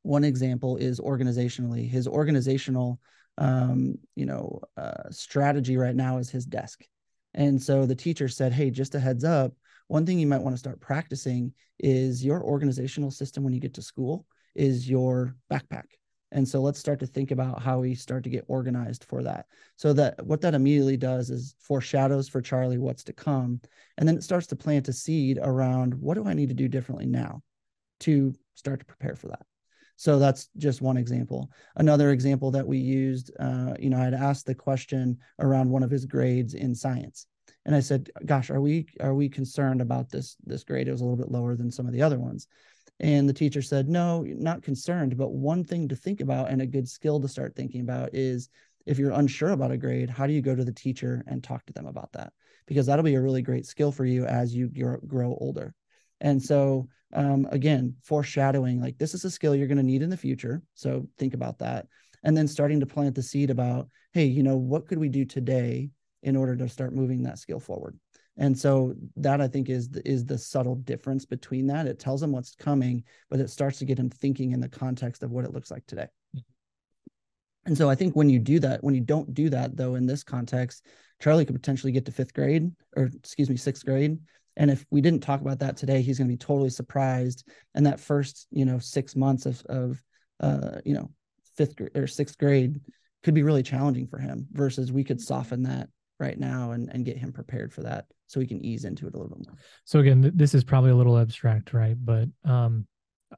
one 0.04 0.24
example 0.24 0.78
is 0.78 1.00
organizationally. 1.00 1.88
His 1.88 2.08
organizational, 2.08 3.00
um, 3.38 3.96
you 4.16 4.26
know, 4.26 4.62
uh, 4.78 5.10
strategy 5.12 5.78
right 5.78 5.96
now 5.96 6.18
is 6.18 6.30
his 6.30 6.46
desk. 6.46 6.84
And 7.34 7.62
so 7.62 7.86
the 7.86 7.96
teacher 7.96 8.28
said, 8.28 8.52
"Hey, 8.52 8.72
just 8.72 8.96
a 8.96 9.00
heads 9.00 9.24
up. 9.24 9.54
One 9.88 10.06
thing 10.06 10.20
you 10.20 10.28
might 10.28 10.42
want 10.42 10.54
to 10.56 10.60
start 10.60 10.82
practicing 10.82 11.54
is 11.80 12.24
your 12.24 12.44
organizational 12.44 13.12
system 13.12 13.44
when 13.44 13.54
you 13.54 13.60
get 13.60 13.74
to 13.76 13.82
school 13.82 14.26
is 14.56 14.90
your 14.90 15.36
backpack." 15.52 15.86
And 16.34 16.48
so 16.48 16.62
let's 16.62 16.80
start 16.80 17.00
to 17.02 17.08
think 17.08 17.32
about 17.32 17.62
how 17.62 17.80
we 17.80 17.94
start 17.94 18.24
to 18.24 18.30
get 18.30 18.46
organized 18.48 19.04
for 19.04 19.22
that. 19.24 19.48
So 19.76 19.94
that 19.94 20.26
what 20.26 20.42
that 20.42 20.56
immediately 20.56 20.98
does 20.98 21.30
is 21.30 21.56
foreshadows 21.60 22.30
for 22.30 22.42
Charlie 22.42 22.78
what's 22.78 23.04
to 23.06 23.14
come. 23.14 23.62
And 23.98 24.08
then 24.08 24.16
it 24.16 24.24
starts 24.24 24.48
to 24.48 24.56
plant 24.56 24.88
a 24.88 24.94
seed 24.94 25.40
around 25.42 25.94
what 25.94 26.16
do 26.16 26.26
I 26.26 26.34
need 26.34 26.50
to 26.50 26.56
do 26.56 26.70
differently 26.70 27.06
now 27.06 27.44
to 28.02 28.34
start 28.56 28.80
to 28.80 28.86
prepare 28.86 29.16
for 29.16 29.28
that. 29.30 29.46
So 29.96 30.18
that's 30.18 30.50
just 30.58 30.82
one 30.82 30.98
example. 30.98 31.52
Another 31.76 32.10
example 32.10 32.50
that 32.52 32.66
we 32.66 32.80
used, 32.80 33.32
uh, 33.40 33.76
you 33.80 33.90
know, 33.90 34.00
I 34.00 34.06
had 34.06 34.16
asked 34.16 34.48
the 34.48 34.56
question 34.56 35.20
around 35.40 35.70
one 35.70 35.84
of 35.84 35.92
his 35.92 36.06
grades 36.06 36.56
in 36.56 36.74
science, 36.74 37.28
and 37.66 37.76
I 37.76 37.82
said, 37.82 38.10
"Gosh, 38.26 38.50
are 38.50 38.62
we 38.62 38.88
are 39.00 39.14
we 39.14 39.30
concerned 39.30 39.80
about 39.80 40.10
this 40.10 40.38
this 40.44 40.64
grade? 40.64 40.88
It 40.88 40.92
was 40.92 41.02
a 41.02 41.04
little 41.04 41.24
bit 41.24 41.32
lower 41.32 41.56
than 41.56 41.70
some 41.70 41.86
of 41.86 41.94
the 41.94 42.02
other 42.02 42.20
ones." 42.20 42.48
And 43.00 43.30
the 43.30 43.34
teacher 43.34 43.62
said, 43.62 43.90
"No, 43.90 44.24
not 44.24 44.64
concerned, 44.64 45.18
but 45.18 45.34
one 45.34 45.64
thing 45.64 45.88
to 45.90 45.96
think 45.96 46.20
about 46.20 46.50
and 46.50 46.64
a 46.64 46.68
good 46.68 46.90
skill 46.90 47.20
to 47.20 47.28
start 47.28 47.56
thinking 47.56 47.82
about 47.82 48.16
is 48.16 48.50
if 48.88 48.98
you're 48.98 49.12
unsure 49.12 49.52
about 49.52 49.72
a 49.72 49.78
grade, 49.78 50.10
how 50.10 50.26
do 50.26 50.34
you 50.34 50.42
go 50.42 50.56
to 50.56 50.66
the 50.66 50.72
teacher 50.72 51.24
and 51.28 51.44
talk 51.44 51.64
to 51.68 51.74
them 51.74 51.86
about 51.86 52.12
that? 52.14 52.34
Because 52.66 52.88
that'll 52.88 53.06
be 53.06 53.16
a 53.16 53.22
really 53.22 53.44
great 53.44 53.68
skill 53.68 53.92
for 53.92 54.06
you 54.06 54.26
as 54.26 54.56
you 54.56 54.68
grow, 54.68 54.98
grow 54.98 55.36
older." 55.40 55.76
And 56.22 56.42
so 56.42 56.90
um, 57.14 57.48
again, 57.52 57.96
foreshadowing 58.04 58.82
like 58.82 58.98
this 58.98 59.14
is 59.14 59.26
a 59.26 59.32
skill 59.32 59.56
you're 59.56 59.68
going 59.68 59.78
to 59.78 59.84
need 59.84 60.02
in 60.02 60.10
the 60.10 60.18
future. 60.18 60.62
So 60.74 61.08
think 61.18 61.34
about 61.34 61.60
that. 61.60 61.88
And 62.24 62.36
then 62.38 62.48
starting 62.48 62.80
to 62.80 62.86
plant 62.86 63.16
the 63.16 63.24
seed 63.24 63.50
about, 63.50 63.90
hey, 64.14 64.26
you 64.26 64.44
know, 64.44 64.58
what 64.58 64.88
could 64.88 65.00
we 65.00 65.10
do 65.10 65.26
today 65.26 65.90
in 66.24 66.36
order 66.36 66.56
to 66.56 66.70
start 66.70 66.94
moving 66.94 67.24
that 67.24 67.40
skill 67.40 67.60
forward? 67.60 67.98
And 68.38 68.58
so 68.58 68.94
that 69.18 69.42
I 69.42 69.48
think 69.48 69.70
is 69.70 69.90
the, 69.90 70.08
is 70.08 70.26
the 70.26 70.38
subtle 70.38 70.76
difference 70.76 71.26
between 71.26 71.68
that. 71.68 71.88
It 71.88 72.00
tells 72.00 72.22
them 72.22 72.32
what's 72.32 72.56
coming, 72.56 73.04
but 73.30 73.40
it 73.40 73.50
starts 73.50 73.80
to 73.80 73.86
get 73.86 73.98
them 73.98 74.10
thinking 74.10 74.52
in 74.52 74.60
the 74.60 74.70
context 74.70 75.24
of 75.24 75.32
what 75.32 75.46
it 75.46 75.54
looks 75.54 75.72
like 75.72 75.86
today. 75.86 76.08
And 77.66 77.78
so 77.78 77.90
I 77.90 77.96
think 77.96 78.16
when 78.16 78.30
you 78.30 78.40
do 78.40 78.60
that, 78.60 78.84
when 78.84 78.96
you 78.96 79.02
don't 79.02 79.34
do 79.34 79.50
that 79.50 79.76
though, 79.76 79.96
in 79.96 80.06
this 80.06 80.24
context, 80.24 80.86
Charlie 81.22 81.46
could 81.46 81.56
potentially 81.56 81.92
get 81.92 82.06
to 82.06 82.12
fifth 82.12 82.34
grade 82.34 82.72
or 82.96 83.10
excuse 83.14 83.50
me, 83.50 83.58
sixth 83.58 83.86
grade 83.86 84.18
and 84.58 84.70
if 84.70 84.86
we 84.92 85.02
didn't 85.02 85.24
talk 85.24 85.42
about 85.42 85.60
that 85.60 85.78
today, 85.78 86.02
he's 86.02 86.18
going 86.18 86.28
to 86.28 86.34
be 86.34 86.38
totally 86.38 86.70
surprised. 86.70 87.48
And 87.74 87.86
that 87.86 88.00
first, 88.00 88.48
you 88.52 88.66
know, 88.66 88.80
six 88.80 89.16
months 89.16 89.46
of, 89.46 89.64
of 89.68 90.04
uh, 90.40 90.80
you 90.86 90.94
know, 90.94 91.10
fifth 91.56 91.76
or 91.96 92.08
sixth 92.08 92.38
grade 92.38 92.82
could 93.24 93.34
be 93.34 93.44
really 93.44 93.64
challenging 93.64 94.08
for 94.08 94.18
him 94.18 94.48
versus 94.52 94.92
we 94.92 95.04
could 95.04 95.22
soften 95.22 95.64
that 95.64 95.90
right 96.20 96.40
now 96.40 96.72
and, 96.72 96.90
and 96.94 97.06
get 97.06 97.18
him 97.18 97.32
prepared 97.32 97.74
for 97.74 97.82
that 97.82 98.06
so 98.28 98.40
he 98.40 98.48
can 98.48 98.64
ease 98.64 98.86
into 98.86 99.08
it 99.08 99.14
a 99.14 99.18
little 99.18 99.36
bit 99.36 99.48
more. 99.48 99.58
So 99.86 100.00
again, 100.00 100.22
th- 100.22 100.34
this 100.36 100.54
is 100.54 100.64
probably 100.64 100.92
a 100.92 100.96
little 100.96 101.18
abstract, 101.18 101.74
right? 101.74 101.96
But 102.00 102.30
um, 102.46 102.88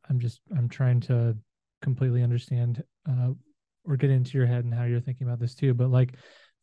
I'm 0.10 0.20
just, 0.20 0.42
I'm 0.58 0.70
trying 0.70 1.00
to 1.02 1.36
completely 1.82 2.24
understand 2.24 2.84
uh, 3.10 3.32
or 3.86 3.98
get 3.98 4.10
into 4.10 4.38
your 4.38 4.48
head 4.48 4.66
and 4.66 4.74
how 4.74 4.84
you're 4.84 5.00
thinking 5.00 5.28
about 5.28 5.40
this 5.40 5.56
too. 5.56 5.74
But 5.74 5.90
like 5.90 6.16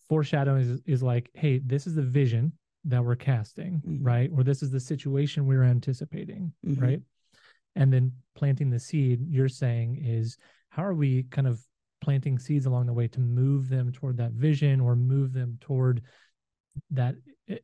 foreshadowing 0.08 0.62
is, 0.62 0.80
is 0.86 1.02
like, 1.02 1.30
hey, 1.34 1.58
this 1.58 1.86
is 1.86 1.94
the 1.94 2.02
vision 2.02 2.52
that 2.84 3.04
we're 3.04 3.16
casting, 3.16 3.82
mm-hmm. 3.86 4.04
right? 4.04 4.30
Or 4.34 4.42
this 4.42 4.62
is 4.62 4.70
the 4.70 4.80
situation 4.80 5.46
we're 5.46 5.64
anticipating, 5.64 6.52
mm-hmm. 6.66 6.82
right? 6.82 7.00
And 7.76 7.92
then 7.92 8.12
planting 8.34 8.70
the 8.70 8.78
seed, 8.78 9.20
you're 9.28 9.48
saying 9.48 10.02
is 10.04 10.38
how 10.70 10.84
are 10.84 10.94
we 10.94 11.24
kind 11.24 11.46
of 11.46 11.60
planting 12.00 12.38
seeds 12.38 12.66
along 12.66 12.86
the 12.86 12.92
way 12.92 13.06
to 13.08 13.20
move 13.20 13.68
them 13.68 13.92
toward 13.92 14.16
that 14.16 14.32
vision 14.32 14.80
or 14.80 14.96
move 14.96 15.32
them 15.32 15.58
toward 15.60 16.02
that 16.90 17.14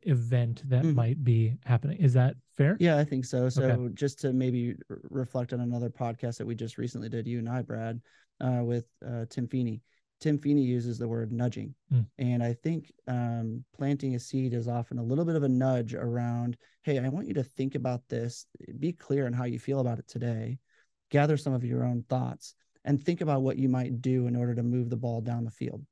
event 0.03 0.63
that 0.69 0.83
mm-hmm. 0.83 0.95
might 0.95 1.23
be 1.23 1.55
happening. 1.65 1.97
Is 1.97 2.13
that 2.13 2.35
fair? 2.55 2.77
Yeah, 2.79 2.97
I 2.97 3.03
think 3.03 3.25
so. 3.25 3.49
So 3.49 3.63
okay. 3.63 3.93
just 3.93 4.19
to 4.19 4.33
maybe 4.33 4.75
reflect 5.09 5.53
on 5.53 5.61
another 5.61 5.89
podcast 5.89 6.37
that 6.37 6.47
we 6.47 6.55
just 6.55 6.77
recently 6.77 7.09
did, 7.09 7.27
you 7.27 7.39
and 7.39 7.49
I, 7.49 7.61
Brad, 7.61 8.01
uh, 8.41 8.61
with 8.63 8.85
uh, 9.05 9.25
Tim 9.29 9.47
Feeney. 9.47 9.81
Tim 10.19 10.37
Feeney 10.37 10.63
uses 10.63 10.97
the 10.97 11.07
word 11.07 11.31
nudging. 11.31 11.75
Mm. 11.93 12.05
And 12.17 12.43
I 12.43 12.53
think 12.53 12.91
um, 13.07 13.63
planting 13.75 14.15
a 14.15 14.19
seed 14.19 14.53
is 14.53 14.67
often 14.67 14.97
a 14.97 15.03
little 15.03 15.25
bit 15.25 15.35
of 15.35 15.43
a 15.43 15.49
nudge 15.49 15.93
around, 15.93 16.57
hey, 16.83 16.99
I 16.99 17.09
want 17.09 17.27
you 17.27 17.33
to 17.35 17.43
think 17.43 17.75
about 17.75 18.01
this, 18.09 18.45
be 18.79 18.93
clear 18.93 19.25
on 19.27 19.33
how 19.33 19.45
you 19.45 19.59
feel 19.59 19.79
about 19.79 19.99
it 19.99 20.07
today, 20.07 20.57
gather 21.11 21.37
some 21.37 21.53
of 21.53 21.63
your 21.63 21.83
own 21.83 22.03
thoughts, 22.09 22.55
and 22.83 23.01
think 23.01 23.21
about 23.21 23.41
what 23.41 23.57
you 23.57 23.69
might 23.69 24.01
do 24.01 24.27
in 24.27 24.35
order 24.35 24.55
to 24.55 24.63
move 24.63 24.89
the 24.89 24.97
ball 24.97 25.21
down 25.21 25.43
the 25.43 25.51
field. 25.51 25.85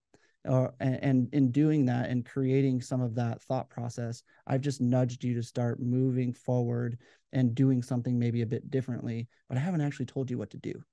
Or, 0.46 0.74
and, 0.80 1.04
and 1.04 1.34
in 1.34 1.52
doing 1.52 1.86
that 1.86 2.10
and 2.10 2.26
creating 2.26 2.82
some 2.82 3.02
of 3.02 3.16
that 3.16 3.42
thought 3.44 3.70
process, 3.70 4.24
I've 4.48 4.62
just 4.62 4.80
nudged 4.80 5.24
you 5.24 5.34
to 5.36 5.44
start 5.44 5.80
moving 5.80 6.34
forward 6.34 6.98
and 7.34 7.54
doing 7.54 7.82
something 7.82 8.18
maybe 8.18 8.42
a 8.44 8.48
bit 8.48 8.70
differently, 8.70 9.28
but 9.50 9.58
I 9.58 9.62
haven't 9.62 9.82
actually 9.82 10.06
told 10.06 10.30
you 10.32 10.38
what 10.38 10.52
to 10.52 10.58
do. 10.58 10.84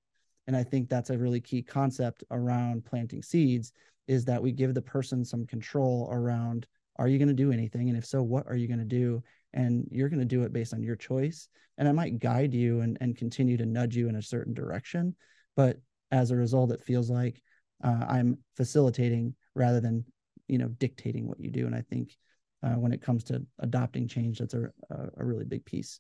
And 0.47 0.57
I 0.57 0.65
think 0.65 0.89
that's 0.89 1.11
a 1.11 1.19
really 1.19 1.41
key 1.41 1.63
concept 1.63 2.25
around 2.31 2.85
planting 2.85 3.23
seeds 3.23 3.73
is 4.09 4.25
that 4.25 4.43
we 4.43 4.53
give 4.53 4.75
the 4.75 4.83
person 4.83 5.25
some 5.25 5.47
control 5.47 6.09
around 6.11 6.67
are 6.97 7.09
you 7.09 7.19
going 7.19 7.29
to 7.29 7.35
do 7.35 7.53
anything? 7.53 7.89
And 7.89 7.97
if 7.97 8.05
so, 8.05 8.23
what 8.23 8.47
are 8.47 8.57
you 8.57 8.69
going 8.69 8.79
to 8.79 8.85
do? 8.85 9.23
And 9.55 9.89
you're 9.91 10.11
going 10.11 10.21
to 10.21 10.27
do 10.27 10.43
it 10.43 10.53
based 10.53 10.75
on 10.75 10.83
your 10.83 10.97
choice. 10.97 11.49
And 11.79 11.89
I 11.89 11.93
might 11.93 12.19
guide 12.19 12.53
you 12.53 12.81
and, 12.81 12.99
and 13.01 13.17
continue 13.17 13.57
to 13.57 13.67
nudge 13.67 13.97
you 13.97 14.09
in 14.09 14.17
a 14.17 14.23
certain 14.23 14.53
direction. 14.53 15.15
But 15.57 15.79
as 16.11 16.31
a 16.31 16.37
result, 16.37 16.71
it 16.71 16.85
feels 16.85 17.09
like 17.09 17.43
uh, 17.83 18.05
I'm 18.09 18.39
facilitating 18.57 19.35
rather 19.55 19.81
than, 19.81 20.05
you 20.49 20.59
know, 20.59 20.69
dictating 20.69 21.27
what 21.27 21.41
you 21.41 21.51
do. 21.51 21.67
And 21.67 21.75
I 21.75 21.83
think 21.89 22.17
uh, 22.63 22.75
when 22.75 22.93
it 22.93 23.03
comes 23.03 23.25
to 23.25 23.43
adopting 23.61 24.07
change, 24.07 24.39
that's 24.39 24.55
a, 24.55 24.71
a 25.17 25.25
really 25.25 25.45
big 25.45 25.65
piece. 25.65 25.99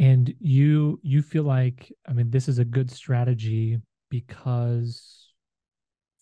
And 0.00 0.34
you 0.40 0.98
you 1.02 1.20
feel 1.20 1.42
like 1.42 1.92
I 2.08 2.14
mean 2.14 2.30
this 2.30 2.48
is 2.48 2.58
a 2.58 2.64
good 2.64 2.90
strategy 2.90 3.78
because 4.08 5.28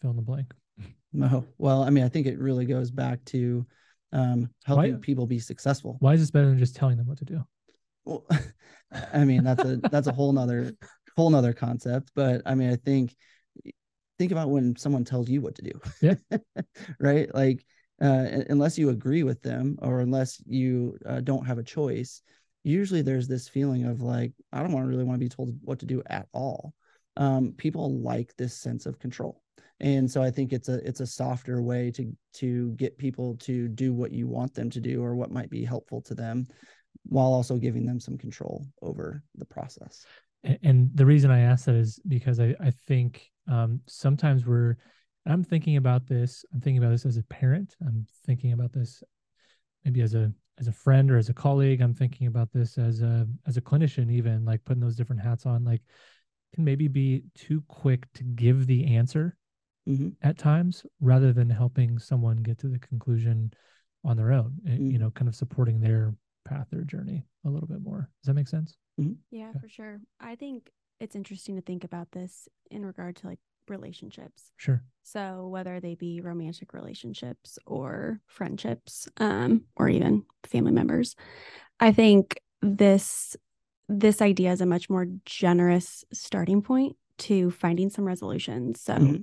fill 0.01 0.11
in 0.11 0.17
the 0.17 0.23
blank. 0.23 0.53
No, 1.13 1.47
well, 1.59 1.85
I 1.85 1.91
mean 1.91 2.03
I 2.03 2.09
think 2.09 2.27
it 2.27 2.41
really 2.41 2.67
goes 2.67 2.91
back 2.91 3.25
to 3.27 3.65
um, 4.13 4.51
helping 4.65 4.95
why, 4.95 4.99
people 5.01 5.27
be 5.27 5.39
successful. 5.39 5.97
Why 6.01 6.15
is 6.15 6.21
this 6.21 6.33
better 6.33 6.49
than 6.49 6.59
just 6.59 6.75
telling 6.75 6.97
them 6.97 7.07
what 7.07 7.19
to 7.19 7.25
do? 7.25 7.45
Well, 8.05 8.27
I 9.13 9.25
mean 9.25 9.45
that's 9.45 9.65
a 9.65 9.77
that's 9.77 10.09
a 10.09 10.13
whole 10.13 10.33
nother 10.33 10.73
whole 11.17 11.31
nother 11.31 11.53
concept. 11.53 12.11
But 12.17 12.43
I 12.47 12.57
mean 12.57 12.73
I 12.73 12.77
think 12.77 13.15
think 14.19 14.33
about 14.33 14.51
when 14.51 14.75
someone 14.75 15.05
tells 15.05 15.29
you 15.29 15.41
what 15.41 15.55
to 15.55 15.63
do. 15.63 15.81
Yeah. 16.03 16.15
right. 16.99 17.33
Like 17.33 17.65
uh, 18.03 18.27
unless 18.49 18.77
you 18.77 18.91
agree 18.91 19.23
with 19.23 19.41
them 19.43 19.79
or 19.83 20.01
unless 20.01 20.43
you 20.47 20.99
uh, 21.07 21.21
don't 21.21 21.47
have 21.47 21.59
a 21.59 21.65
choice, 21.65 22.23
usually 22.65 23.03
there's 23.03 23.29
this 23.29 23.49
feeling 23.49 23.87
of 23.87 24.03
like 24.03 24.33
i 24.53 24.61
don't 24.61 24.73
want 24.73 24.85
to 24.85 24.89
really 24.89 25.05
want 25.05 25.19
to 25.19 25.25
be 25.25 25.29
told 25.29 25.57
what 25.63 25.79
to 25.79 25.87
do 25.87 26.03
at 26.07 26.29
all. 26.33 26.75
Um, 27.17 27.53
people 27.57 28.01
like 28.01 28.37
this 28.37 28.55
sense 28.55 28.87
of 28.87 29.01
control. 29.01 29.43
And 29.81 30.11
so 30.11 30.23
i 30.23 30.31
think 30.31 30.53
it's 30.53 30.69
a 30.69 30.87
it's 30.87 31.01
a 31.01 31.07
softer 31.07 31.63
way 31.63 31.91
to 31.93 32.13
to 32.35 32.71
get 32.73 32.99
people 32.99 33.37
to 33.39 33.69
do 33.69 33.93
what 33.95 34.13
you 34.13 34.27
want 34.27 34.55
them 34.55 34.71
to 34.71 34.81
do 34.81 35.03
or 35.03 35.15
what 35.15 35.31
might 35.31 35.51
be 35.51 35.65
helpful 35.65 36.01
to 36.03 36.15
them 36.15 36.47
while 37.05 37.33
also 37.33 37.57
giving 37.57 37.87
them 37.87 38.01
some 38.01 38.19
control 38.19 38.67
over 38.83 39.23
the 39.37 39.45
process. 39.45 40.05
And 40.63 40.91
the 40.95 41.07
reason 41.07 41.31
i 41.31 41.41
ask 41.41 41.65
that 41.67 41.75
is 41.75 41.99
because 42.07 42.39
i 42.39 42.55
i 42.61 42.71
think 42.87 43.31
um, 43.49 43.81
sometimes 43.89 44.47
we're 44.47 44.77
i'm 45.27 45.43
thinking 45.43 45.77
about 45.77 46.07
this 46.07 46.45
i'm 46.53 46.61
thinking 46.61 46.79
about 46.79 46.91
this 46.91 47.07
as 47.07 47.17
a 47.17 47.25
parent 47.25 47.75
i'm 47.87 48.07
thinking 48.25 48.53
about 48.53 48.73
this 48.73 49.03
maybe 49.85 50.01
as 50.01 50.15
a 50.15 50.33
as 50.59 50.69
a 50.69 50.73
friend 50.73 51.11
or 51.11 51.17
as 51.17 51.29
a 51.29 51.35
colleague 51.35 51.81
i'm 51.81 51.95
thinking 51.95 52.27
about 52.27 52.53
this 52.53 52.79
as 52.79 53.03
a 53.03 53.27
as 53.47 53.57
a 53.57 53.61
clinician 53.61 54.11
even 54.11 54.45
like 54.45 54.65
putting 54.65 54.81
those 54.81 54.97
different 54.97 55.23
hats 55.23 55.47
on 55.47 55.65
like 55.65 55.83
can 56.55 56.65
maybe 56.65 56.89
be 56.89 57.23
too 57.35 57.63
quick 57.69 58.11
to 58.15 58.25
give 58.25 58.67
the 58.67 58.97
answer 58.97 59.37
mm-hmm. 59.89 60.09
at 60.23 60.39
times 60.39 60.85
rather 61.01 61.33
than 61.33 61.51
helping 61.51 61.99
someone 61.99 62.37
get 62.39 62.59
to 62.59 62.69
the 62.69 62.79
conclusion 62.79 63.53
on 64.05 64.17
their 64.17 64.33
own 64.33 64.53
mm-hmm. 64.67 64.91
you 64.91 64.99
know 64.99 65.11
kind 65.11 65.29
of 65.29 65.35
supporting 65.35 65.81
their 65.81 66.15
path 66.45 66.67
their 66.71 66.83
journey 66.83 67.25
a 67.45 67.51
little 67.51 67.69
bit 67.69 67.83
more 67.83 68.09
does 68.23 68.27
that 68.27 68.35
make 68.35 68.49
sense 68.49 68.77
mm-hmm. 69.01 69.13
yeah 69.31 69.51
okay. 69.51 69.59
for 69.61 69.69
sure 69.69 70.01
i 70.21 70.35
think 70.35 70.71
it's 71.01 71.15
interesting 71.15 71.55
to 71.55 71.63
think 71.63 71.85
about 71.85 72.11
this 72.13 72.49
in 72.71 72.85
regard 72.85 73.15
to 73.17 73.27
like 73.27 73.39
relationships. 73.71 74.53
Sure. 74.57 74.83
So 75.03 75.49
whether 75.49 75.81
they 75.81 75.95
be 75.95 76.21
romantic 76.21 76.75
relationships 76.75 77.59
or 77.67 78.21
friendships, 78.27 79.09
um, 79.19 79.65
or 79.77 79.89
even 79.89 80.25
family 80.45 80.73
members, 80.73 81.17
I 81.81 81.93
think 81.93 82.41
this 82.61 83.37
this 83.89 84.21
idea 84.21 84.53
is 84.53 84.61
a 84.61 84.67
much 84.67 84.91
more 84.91 85.07
generous 85.25 86.05
starting 86.13 86.61
point 86.61 86.97
to 87.19 87.51
finding 87.51 87.89
some 87.89 88.05
resolutions. 88.05 88.83
So 88.83 88.95
mm-hmm. 88.95 89.23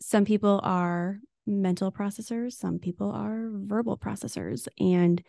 some 0.00 0.24
people 0.24 0.60
are 0.64 1.20
mental 1.46 1.92
processors, 1.92 2.54
some 2.54 2.78
people 2.78 3.12
are 3.12 3.48
verbal 3.52 3.96
processors, 3.96 4.66
and 4.80 5.22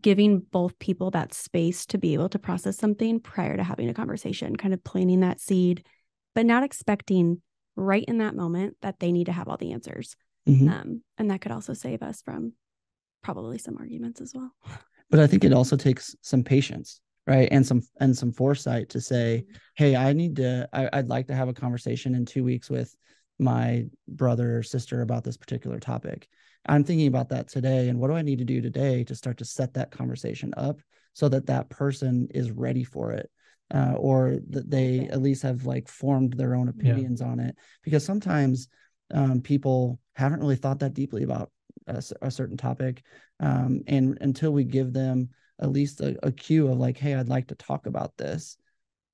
giving 0.00 0.38
both 0.38 0.78
people 0.78 1.10
that 1.10 1.34
space 1.34 1.84
to 1.86 1.98
be 1.98 2.14
able 2.14 2.28
to 2.30 2.38
process 2.38 2.76
something 2.76 3.20
prior 3.20 3.56
to 3.56 3.64
having 3.64 3.88
a 3.88 3.94
conversation, 3.94 4.56
kind 4.56 4.72
of 4.72 4.82
planting 4.84 5.20
that 5.20 5.40
seed, 5.40 5.84
but 6.34 6.46
not 6.46 6.62
expecting 6.62 7.42
right 7.80 8.04
in 8.06 8.18
that 8.18 8.36
moment 8.36 8.76
that 8.82 9.00
they 9.00 9.12
need 9.12 9.26
to 9.26 9.32
have 9.32 9.48
all 9.48 9.56
the 9.56 9.72
answers. 9.72 10.16
Mm-hmm. 10.48 10.68
Um, 10.68 11.02
and 11.18 11.30
that 11.30 11.40
could 11.40 11.52
also 11.52 11.72
save 11.72 12.02
us 12.02 12.22
from 12.22 12.52
probably 13.22 13.58
some 13.58 13.76
arguments 13.78 14.20
as 14.20 14.32
well. 14.34 14.52
But 15.10 15.20
I 15.20 15.26
think 15.26 15.44
it 15.44 15.52
also 15.52 15.76
takes 15.76 16.14
some 16.22 16.44
patience, 16.44 17.00
right? 17.26 17.48
And 17.50 17.66
some 17.66 17.82
and 17.98 18.16
some 18.16 18.32
foresight 18.32 18.90
to 18.90 19.00
say, 19.00 19.44
mm-hmm. 19.44 19.56
hey, 19.74 19.96
I 19.96 20.12
need 20.12 20.36
to 20.36 20.68
I, 20.72 20.88
I'd 20.92 21.08
like 21.08 21.26
to 21.26 21.34
have 21.34 21.48
a 21.48 21.52
conversation 21.52 22.14
in 22.14 22.24
two 22.24 22.44
weeks 22.44 22.70
with 22.70 22.94
my 23.38 23.86
brother 24.06 24.58
or 24.58 24.62
sister 24.62 25.02
about 25.02 25.24
this 25.24 25.36
particular 25.36 25.80
topic. 25.80 26.28
I'm 26.68 26.84
thinking 26.84 27.06
about 27.06 27.30
that 27.30 27.48
today. 27.48 27.88
And 27.88 27.98
what 27.98 28.08
do 28.08 28.14
I 28.14 28.22
need 28.22 28.38
to 28.38 28.44
do 28.44 28.60
today 28.60 29.02
to 29.04 29.14
start 29.14 29.38
to 29.38 29.44
set 29.44 29.74
that 29.74 29.90
conversation 29.90 30.52
up 30.56 30.80
so 31.14 31.28
that 31.30 31.46
that 31.46 31.70
person 31.70 32.28
is 32.34 32.50
ready 32.50 32.84
for 32.84 33.12
it? 33.12 33.30
Uh, 33.72 33.94
or 33.96 34.38
that 34.50 34.70
they 34.70 35.08
at 35.10 35.22
least 35.22 35.42
have 35.42 35.64
like 35.64 35.88
formed 35.88 36.34
their 36.34 36.54
own 36.54 36.68
opinions 36.68 37.20
yeah. 37.20 37.26
on 37.28 37.40
it. 37.40 37.56
Because 37.82 38.04
sometimes 38.04 38.68
um, 39.12 39.40
people 39.40 39.98
haven't 40.14 40.40
really 40.40 40.56
thought 40.56 40.80
that 40.80 40.94
deeply 40.94 41.22
about 41.22 41.50
a, 41.86 42.02
a 42.22 42.30
certain 42.30 42.56
topic 42.56 43.02
um, 43.40 43.82
and 43.86 44.18
until 44.20 44.52
we 44.52 44.64
give 44.64 44.92
them 44.92 45.30
at 45.60 45.70
least 45.70 46.00
a, 46.00 46.16
a 46.22 46.30
cue 46.30 46.68
of 46.68 46.78
like 46.78 46.96
hey 46.96 47.14
i'd 47.14 47.28
like 47.28 47.48
to 47.48 47.54
talk 47.54 47.86
about 47.86 48.16
this 48.16 48.56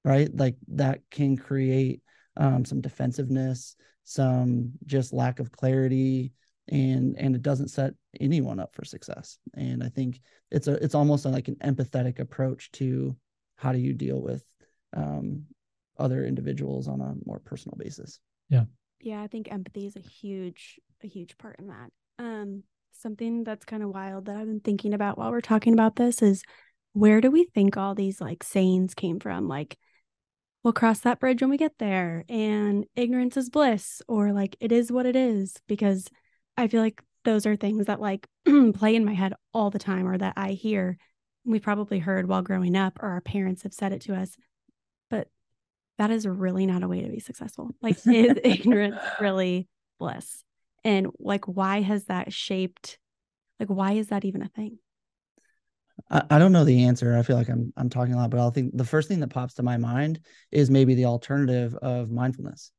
right? 0.06 0.34
Like 0.34 0.54
that 0.68 1.00
can 1.10 1.36
create 1.36 2.00
um, 2.38 2.64
some 2.64 2.80
defensiveness 2.80 3.76
some 4.08 4.70
just 4.84 5.12
lack 5.12 5.40
of 5.40 5.50
clarity 5.50 6.32
and 6.68 7.16
and 7.18 7.34
it 7.34 7.42
doesn't 7.42 7.68
set 7.68 7.92
anyone 8.20 8.60
up 8.60 8.72
for 8.72 8.84
success. 8.84 9.38
And 9.54 9.82
i 9.82 9.88
think 9.88 10.20
it's 10.52 10.68
a 10.68 10.75
it's 10.75 10.94
almost 10.94 11.25
like 11.25 11.48
an 11.48 11.56
empathetic 11.56 12.20
approach 12.20 12.70
to 12.72 13.16
how 13.56 13.72
do 13.72 13.78
you 13.78 13.92
deal 13.92 14.20
with 14.20 14.44
um, 14.96 15.44
other 15.98 16.25
individuals 16.25 16.88
on 16.88 17.00
a 17.00 17.14
more 17.25 17.40
personal 17.40 17.76
basis. 17.78 18.20
Yeah. 18.48 18.64
Yeah, 19.00 19.22
I 19.22 19.26
think 19.26 19.50
empathy 19.50 19.86
is 19.86 19.96
a 19.96 20.00
huge, 20.00 20.80
a 21.02 21.06
huge 21.06 21.36
part 21.38 21.58
in 21.58 21.68
that. 21.68 21.90
Um, 22.18 22.62
something 22.92 23.44
that's 23.44 23.64
kind 23.64 23.82
of 23.82 23.90
wild 23.90 24.26
that 24.26 24.36
I've 24.36 24.46
been 24.46 24.60
thinking 24.60 24.94
about 24.94 25.18
while 25.18 25.30
we're 25.30 25.40
talking 25.40 25.72
about 25.72 25.96
this 25.96 26.22
is 26.22 26.42
where 26.92 27.20
do 27.20 27.30
we 27.30 27.44
think 27.44 27.76
all 27.76 27.94
these 27.94 28.20
like 28.20 28.42
sayings 28.42 28.94
came 28.94 29.20
from? 29.20 29.48
Like, 29.48 29.76
we'll 30.62 30.72
cross 30.72 31.00
that 31.00 31.20
bridge 31.20 31.42
when 31.42 31.50
we 31.50 31.58
get 31.58 31.78
there, 31.78 32.25
and 32.28 32.86
ignorance 32.96 33.36
is 33.36 33.50
bliss, 33.50 34.00
or 34.08 34.32
like 34.32 34.56
it 34.60 34.72
is 34.72 34.90
what 34.90 35.06
it 35.06 35.14
is, 35.14 35.56
because 35.68 36.08
I 36.56 36.68
feel 36.68 36.80
like 36.80 37.02
those 37.25 37.44
are 37.44 37.56
things 37.56 37.86
that 37.86 38.00
like 38.00 38.26
play 38.75 38.96
in 38.96 39.04
my 39.04 39.12
head 39.14 39.34
all 39.52 39.70
the 39.70 39.78
time 39.78 40.08
or 40.08 40.16
that 40.16 40.34
I 40.36 40.52
hear 40.52 40.96
we 41.46 41.60
probably 41.60 42.00
heard 42.00 42.28
while 42.28 42.42
growing 42.42 42.76
up 42.76 42.98
or 43.02 43.08
our 43.08 43.20
parents 43.20 43.62
have 43.62 43.72
said 43.72 43.92
it 43.92 44.00
to 44.00 44.14
us 44.14 44.36
but 45.08 45.28
that 45.98 46.10
is 46.10 46.26
really 46.26 46.66
not 46.66 46.82
a 46.82 46.88
way 46.88 47.00
to 47.02 47.08
be 47.08 47.20
successful. 47.20 47.70
Like 47.80 47.96
is 48.06 48.38
ignorance 48.44 48.98
really 49.20 49.68
bliss? 49.98 50.44
And 50.84 51.08
like 51.18 51.46
why 51.46 51.80
has 51.80 52.04
that 52.04 52.32
shaped 52.32 52.98
like 53.58 53.68
why 53.68 53.92
is 53.92 54.08
that 54.08 54.24
even 54.24 54.42
a 54.42 54.48
thing? 54.48 54.78
I, 56.10 56.22
I 56.30 56.38
don't 56.38 56.52
know 56.52 56.64
the 56.64 56.84
answer. 56.84 57.16
I 57.16 57.22
feel 57.22 57.36
like 57.36 57.48
I'm 57.48 57.72
I'm 57.76 57.88
talking 57.88 58.14
a 58.14 58.18
lot, 58.18 58.30
but 58.30 58.46
I 58.46 58.50
think 58.50 58.76
the 58.76 58.84
first 58.84 59.08
thing 59.08 59.20
that 59.20 59.30
pops 59.30 59.54
to 59.54 59.62
my 59.62 59.76
mind 59.76 60.20
is 60.52 60.70
maybe 60.70 60.94
the 60.94 61.06
alternative 61.06 61.74
of 61.76 62.10
mindfulness. 62.10 62.72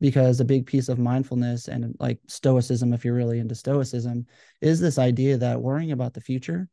Because 0.00 0.40
a 0.40 0.44
big 0.44 0.66
piece 0.66 0.88
of 0.88 0.98
mindfulness 0.98 1.68
and 1.68 1.94
like 2.00 2.18
stoicism, 2.26 2.92
if 2.92 3.04
you're 3.04 3.14
really 3.14 3.38
into 3.38 3.54
stoicism, 3.54 4.26
is 4.60 4.80
this 4.80 4.98
idea 4.98 5.38
that 5.38 5.62
worrying 5.62 5.92
about 5.92 6.12
the 6.12 6.20
future 6.20 6.68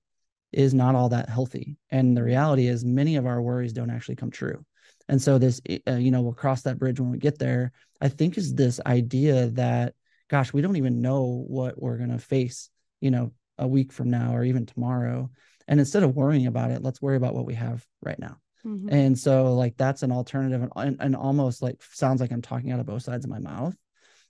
is 0.52 0.74
not 0.74 0.96
all 0.96 1.10
that 1.10 1.30
healthy. 1.30 1.78
And 1.90 2.16
the 2.16 2.24
reality 2.24 2.68
is, 2.68 2.84
many 2.84 3.16
of 3.16 3.26
our 3.26 3.42
worries 3.42 3.74
don't 3.74 3.90
actually 3.90 4.16
come 4.16 4.32
true. 4.32 4.66
And 5.08 5.22
so, 5.22 5.38
this, 5.38 5.62
uh, 5.88 5.94
you 5.94 6.12
know, 6.12 6.22
we'll 6.22 6.34
cross 6.34 6.64
that 6.64 6.80
bridge 6.80 7.00
when 7.00 7.12
we 7.12 7.18
get 7.18 7.40
there. 7.40 7.72
I 8.00 8.10
think 8.10 8.38
is 8.38 8.54
this 8.54 8.80
idea 8.86 9.48
that, 9.52 9.94
gosh, 10.30 10.54
we 10.54 10.62
don't 10.62 10.78
even 10.78 11.02
know 11.02 11.46
what 11.48 11.82
we're 11.82 11.98
going 11.98 12.12
to 12.12 12.20
face, 12.20 12.70
you 13.00 13.12
know, 13.12 13.32
a 13.58 13.68
week 13.68 13.92
from 13.92 14.10
now 14.10 14.36
or 14.36 14.44
even 14.44 14.66
tomorrow. 14.66 15.30
And 15.68 15.80
instead 15.80 16.04
of 16.04 16.16
worrying 16.16 16.48
about 16.48 16.72
it, 16.72 16.82
let's 16.82 17.02
worry 17.02 17.18
about 17.18 17.36
what 17.36 17.46
we 17.46 17.54
have 17.56 17.86
right 18.02 18.20
now. 18.20 18.38
Mm-hmm. 18.66 18.90
And 18.94 19.20
so, 19.20 19.54
like, 19.56 19.78
that's 19.78 20.04
an 20.04 20.12
alternative 20.12 20.62
and, 20.62 20.72
and, 20.76 20.98
and, 21.00 21.16
almost 21.16 21.62
like 21.62 21.82
sounds 21.82 22.22
like 22.22 22.32
I'm 22.32 22.42
talking 22.42 22.72
out 22.72 22.80
of 22.80 22.86
both 22.86 23.04
sides 23.04 23.26
of 23.26 23.32
my 23.32 23.40
mouth. 23.40 23.76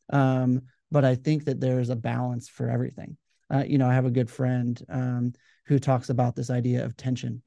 Um, 0.10 0.64
but 0.90 1.06
I 1.06 1.16
think 1.16 1.46
that 1.46 1.60
there's 1.60 1.90
a 1.90 1.96
balance 1.96 2.48
for 2.48 2.70
everything. 2.70 3.18
Uh, 3.54 3.64
you 3.68 3.78
know, 3.78 3.90
I 3.90 3.94
have 3.94 4.06
a 4.06 4.12
good 4.12 4.30
friend 4.30 4.82
um, 4.90 5.34
who 5.66 5.80
talks 5.80 6.10
about 6.10 6.36
this 6.36 6.50
idea 6.50 6.84
of 6.84 6.98
tension. 6.98 7.42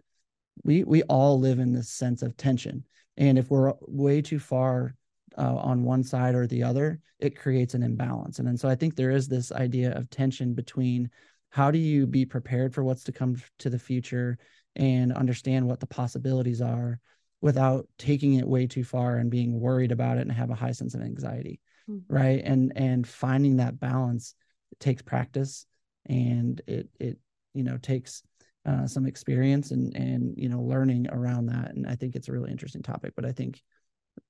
We 0.63 0.85
we 0.85 1.03
all 1.05 1.39
live 1.39 1.59
in 1.59 1.73
this 1.73 1.91
sense 1.91 2.23
of 2.23 2.37
tension, 2.37 2.85
and 3.17 3.39
if 3.39 3.51
we're 3.51 3.75
way 3.81 4.23
too 4.23 4.39
far 4.39 4.95
uh, 5.37 5.57
on 5.57 5.85
one 5.85 6.03
side 6.03 6.35
or 6.35 6.47
the 6.47 6.63
other, 6.63 7.01
it 7.19 7.39
creates 7.39 7.75
an 7.75 7.83
imbalance. 7.83 8.39
And, 8.39 8.49
and 8.49 8.59
so 8.59 8.69
I 8.69 8.75
think 8.75 8.95
there 8.95 9.11
is 9.11 9.29
this 9.29 9.51
idea 9.53 9.93
of 9.93 10.11
tension 10.11 10.55
between 10.55 11.11
how 11.51 11.71
do 11.71 11.79
you 11.79 12.07
be 12.07 12.25
prepared 12.25 12.75
for 12.75 12.85
what's 12.85 13.05
to 13.05 13.13
come 13.13 13.37
to 13.61 13.71
the 13.71 13.79
future 13.79 14.39
and 14.77 15.13
understand 15.13 15.67
what 15.67 15.81
the 15.81 15.87
possibilities 15.87 16.61
are 16.61 17.01
without 17.41 17.87
taking 17.99 18.35
it 18.35 18.49
way 18.49 18.67
too 18.67 18.85
far 18.85 19.17
and 19.17 19.31
being 19.31 19.61
worried 19.61 19.93
about 19.93 20.19
it 20.19 20.23
and 20.23 20.33
have 20.33 20.51
a 20.51 20.55
high 20.55 20.73
sense 20.73 20.95
of 20.95 21.03
anxiety 21.03 21.61
mm-hmm. 21.89 22.13
right 22.13 22.43
and 22.45 22.73
and 22.75 23.07
finding 23.07 23.57
that 23.57 23.79
balance 23.79 24.35
takes 24.81 25.03
practice 25.03 25.67
and 26.07 26.61
it 26.67 26.89
it 26.99 27.19
you 27.55 27.63
know 27.65 27.79
takes 27.79 28.23
uh, 28.67 28.87
some 28.87 29.07
experience 29.07 29.71
and 29.71 29.95
and 29.97 30.35
you 30.37 30.49
know 30.49 30.61
learning 30.61 31.07
around 31.11 31.47
that 31.47 31.75
and 31.75 31.87
i 31.87 31.95
think 31.95 32.15
it's 32.17 32.29
a 32.29 32.33
really 32.33 32.51
interesting 32.51 32.83
topic 32.83 33.13
but 33.15 33.25
i 33.25 33.33
think 33.33 33.63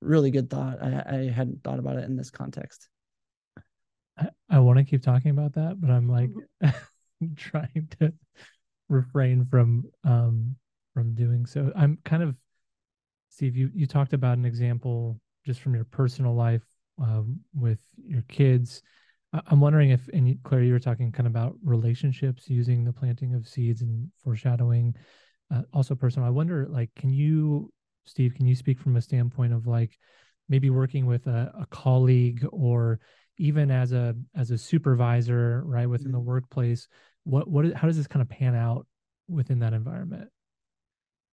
really 0.01 0.31
good 0.31 0.51
thought 0.51 0.83
i, 0.83 1.03
I 1.07 1.31
hadn't 1.31 1.63
thought 1.63 1.79
about 1.79 1.97
it 1.97 2.05
in 2.05 2.17
this 2.17 2.31
context 2.31 2.89
i, 4.19 4.29
I 4.51 4.59
want 4.59 4.79
to 4.79 4.85
keep 4.85 5.03
talking 5.03 5.31
about 5.31 5.55
that 5.55 5.81
but 5.81 5.91
i'm 5.91 6.09
like 6.09 6.31
mm-hmm. 6.31 7.35
trying 7.37 7.89
to 8.01 8.13
refrain 8.89 9.47
from 9.47 9.85
um 10.05 10.57
from 10.95 11.13
doing 11.15 11.45
so. 11.45 11.73
I'm 11.77 11.99
kind 12.05 12.23
of 12.23 12.37
Steve, 13.29 13.57
you 13.57 13.71
you 13.75 13.87
talked 13.87 14.15
about 14.15 14.39
an 14.39 14.47
example 14.47 15.21
just 15.45 15.61
from 15.61 15.75
your 15.75 15.85
personal 15.85 16.35
life 16.35 16.63
um, 17.03 17.41
with 17.53 17.81
your 18.07 18.23
kids. 18.29 18.81
I'm 19.47 19.61
wondering 19.61 19.91
if, 19.91 20.09
and 20.13 20.39
Claire, 20.45 20.63
you 20.63 20.73
were 20.73 20.79
talking 20.79 21.11
kind 21.11 21.27
of 21.27 21.33
about 21.33 21.57
relationships 21.65 22.49
using 22.49 22.85
the 22.85 22.93
planting 22.93 23.35
of 23.35 23.49
seeds 23.49 23.83
and 23.83 24.11
foreshadowing. 24.23 24.95
Uh, 25.55 25.63
also 25.73 25.95
personal. 25.95 26.27
I 26.27 26.31
wonder, 26.31 26.67
like, 26.69 26.91
can 26.97 27.11
you, 27.11 27.73
Steve, 28.05 28.35
can 28.35 28.47
you 28.47 28.55
speak 28.55 28.79
from 28.79 28.97
a 28.97 29.03
standpoint 29.03 29.53
of 29.53 29.67
like 29.67 29.99
maybe 30.49 30.71
working 30.71 31.07
with 31.07 31.27
a, 31.27 31.53
a 31.59 31.67
colleague 31.67 32.47
or 32.51 33.01
even 33.39 33.71
as 33.71 33.93
a 33.93 34.15
as 34.35 34.51
a 34.51 34.59
supervisor, 34.59 35.63
right, 35.67 35.87
within 35.87 36.09
mm-hmm. 36.09 36.15
the 36.15 36.21
workplace? 36.21 36.89
what 37.25 37.49
what 37.49 37.73
how 37.75 37.87
does 37.87 37.97
this 37.97 38.07
kind 38.07 38.23
of 38.23 38.29
pan 38.29 38.55
out 38.55 38.87
within 39.29 39.59
that 39.59 39.73
environment 39.73 40.29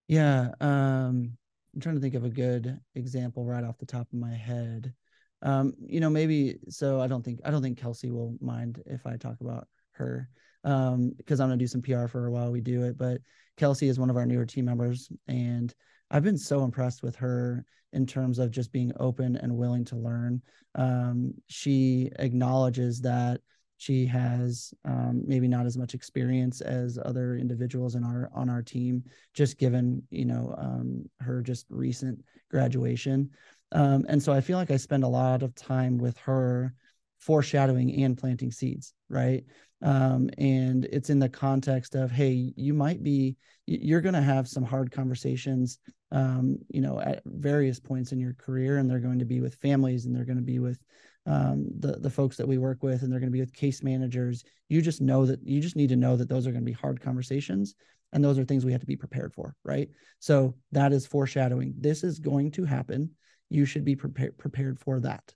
yeah 0.07 0.49
um 0.59 1.37
i'm 1.73 1.81
trying 1.81 1.95
to 1.95 2.01
think 2.01 2.15
of 2.15 2.23
a 2.23 2.29
good 2.29 2.79
example 2.95 3.45
right 3.45 3.63
off 3.63 3.77
the 3.77 3.85
top 3.85 4.07
of 4.11 4.19
my 4.19 4.33
head 4.33 4.93
um 5.41 5.73
you 5.85 5.99
know 5.99 6.09
maybe 6.09 6.57
so 6.69 6.99
i 6.99 7.07
don't 7.07 7.23
think 7.23 7.39
i 7.45 7.51
don't 7.51 7.61
think 7.61 7.77
kelsey 7.77 8.11
will 8.11 8.35
mind 8.41 8.81
if 8.85 9.05
i 9.05 9.15
talk 9.15 9.39
about 9.41 9.67
her 9.91 10.29
um 10.63 11.11
because 11.17 11.39
i'm 11.39 11.49
to 11.49 11.57
do 11.57 11.67
some 11.67 11.81
pr 11.81 12.05
for 12.07 12.21
her 12.21 12.31
while 12.31 12.51
we 12.51 12.61
do 12.61 12.83
it 12.83 12.97
but 12.97 13.19
kelsey 13.57 13.87
is 13.87 13.99
one 13.99 14.09
of 14.09 14.17
our 14.17 14.25
newer 14.25 14.45
team 14.45 14.65
members 14.65 15.09
and 15.27 15.73
i've 16.11 16.23
been 16.23 16.37
so 16.37 16.63
impressed 16.63 17.03
with 17.03 17.15
her 17.15 17.65
in 17.93 18.05
terms 18.05 18.39
of 18.39 18.51
just 18.51 18.71
being 18.71 18.91
open 18.99 19.35
and 19.37 19.55
willing 19.55 19.83
to 19.83 19.95
learn 19.95 20.41
um 20.75 21.33
she 21.47 22.09
acknowledges 22.19 23.01
that 23.01 23.41
she 23.81 24.05
has 24.05 24.75
um, 24.85 25.23
maybe 25.25 25.47
not 25.47 25.65
as 25.65 25.75
much 25.75 25.95
experience 25.95 26.61
as 26.61 26.99
other 27.03 27.35
individuals 27.35 27.95
in 27.95 28.03
our 28.03 28.29
on 28.31 28.47
our 28.47 28.61
team, 28.61 29.03
just 29.33 29.57
given 29.57 30.03
you 30.11 30.23
know 30.23 30.53
um, 30.55 31.09
her 31.19 31.41
just 31.41 31.65
recent 31.71 32.23
graduation. 32.51 33.31
Um, 33.71 34.05
and 34.09 34.21
so 34.21 34.33
I 34.33 34.41
feel 34.41 34.57
like 34.57 34.71
I 34.71 34.77
spend 34.77 35.03
a 35.03 35.07
lot 35.07 35.43
of 35.43 35.55
time 35.55 35.97
with 35.97 36.17
her 36.19 36.73
foreshadowing 37.19 38.03
and 38.03 38.17
planting 38.17 38.51
seeds, 38.51 38.93
right? 39.09 39.43
Um, 39.81 40.29
and 40.37 40.85
it's 40.85 41.09
in 41.09 41.19
the 41.19 41.29
context 41.29 41.95
of, 41.95 42.11
hey, 42.11 42.53
you 42.55 42.73
might 42.73 43.01
be, 43.03 43.37
you're 43.65 44.01
going 44.01 44.15
to 44.15 44.21
have 44.21 44.47
some 44.47 44.63
hard 44.63 44.91
conversations, 44.91 45.79
um, 46.11 46.57
you 46.69 46.81
know, 46.81 46.99
at 46.99 47.21
various 47.25 47.79
points 47.79 48.11
in 48.11 48.19
your 48.19 48.33
career, 48.33 48.77
and 48.77 48.89
they're 48.89 48.99
going 48.99 49.19
to 49.19 49.25
be 49.25 49.39
with 49.39 49.55
families, 49.55 50.05
and 50.05 50.15
they're 50.15 50.25
going 50.25 50.37
to 50.37 50.43
be 50.43 50.59
with 50.59 50.79
um, 51.25 51.67
the 51.79 51.93
the 51.99 52.09
folks 52.09 52.35
that 52.37 52.47
we 52.47 52.57
work 52.57 52.81
with, 52.83 53.03
and 53.03 53.11
they're 53.11 53.19
going 53.19 53.31
to 53.31 53.35
be 53.35 53.39
with 53.39 53.53
case 53.53 53.83
managers. 53.83 54.43
You 54.69 54.81
just 54.81 55.01
know 55.01 55.25
that 55.25 55.39
you 55.43 55.61
just 55.61 55.75
need 55.75 55.89
to 55.89 55.95
know 55.95 56.15
that 56.17 56.27
those 56.27 56.47
are 56.47 56.51
going 56.51 56.63
to 56.63 56.71
be 56.71 56.71
hard 56.71 56.99
conversations, 56.99 57.75
and 58.11 58.23
those 58.23 58.39
are 58.39 58.43
things 58.43 58.65
we 58.65 58.71
have 58.71 58.81
to 58.81 58.87
be 58.87 58.97
prepared 58.97 59.33
for, 59.33 59.55
right? 59.63 59.89
So 60.19 60.55
that 60.71 60.91
is 60.91 61.05
foreshadowing. 61.05 61.75
This 61.77 62.03
is 62.03 62.19
going 62.19 62.51
to 62.51 62.65
happen. 62.65 63.11
You 63.51 63.65
should 63.65 63.85
be 63.85 63.95
prepared 63.95 64.37
prepared 64.37 64.79
for 64.79 64.99
that. 65.01 65.33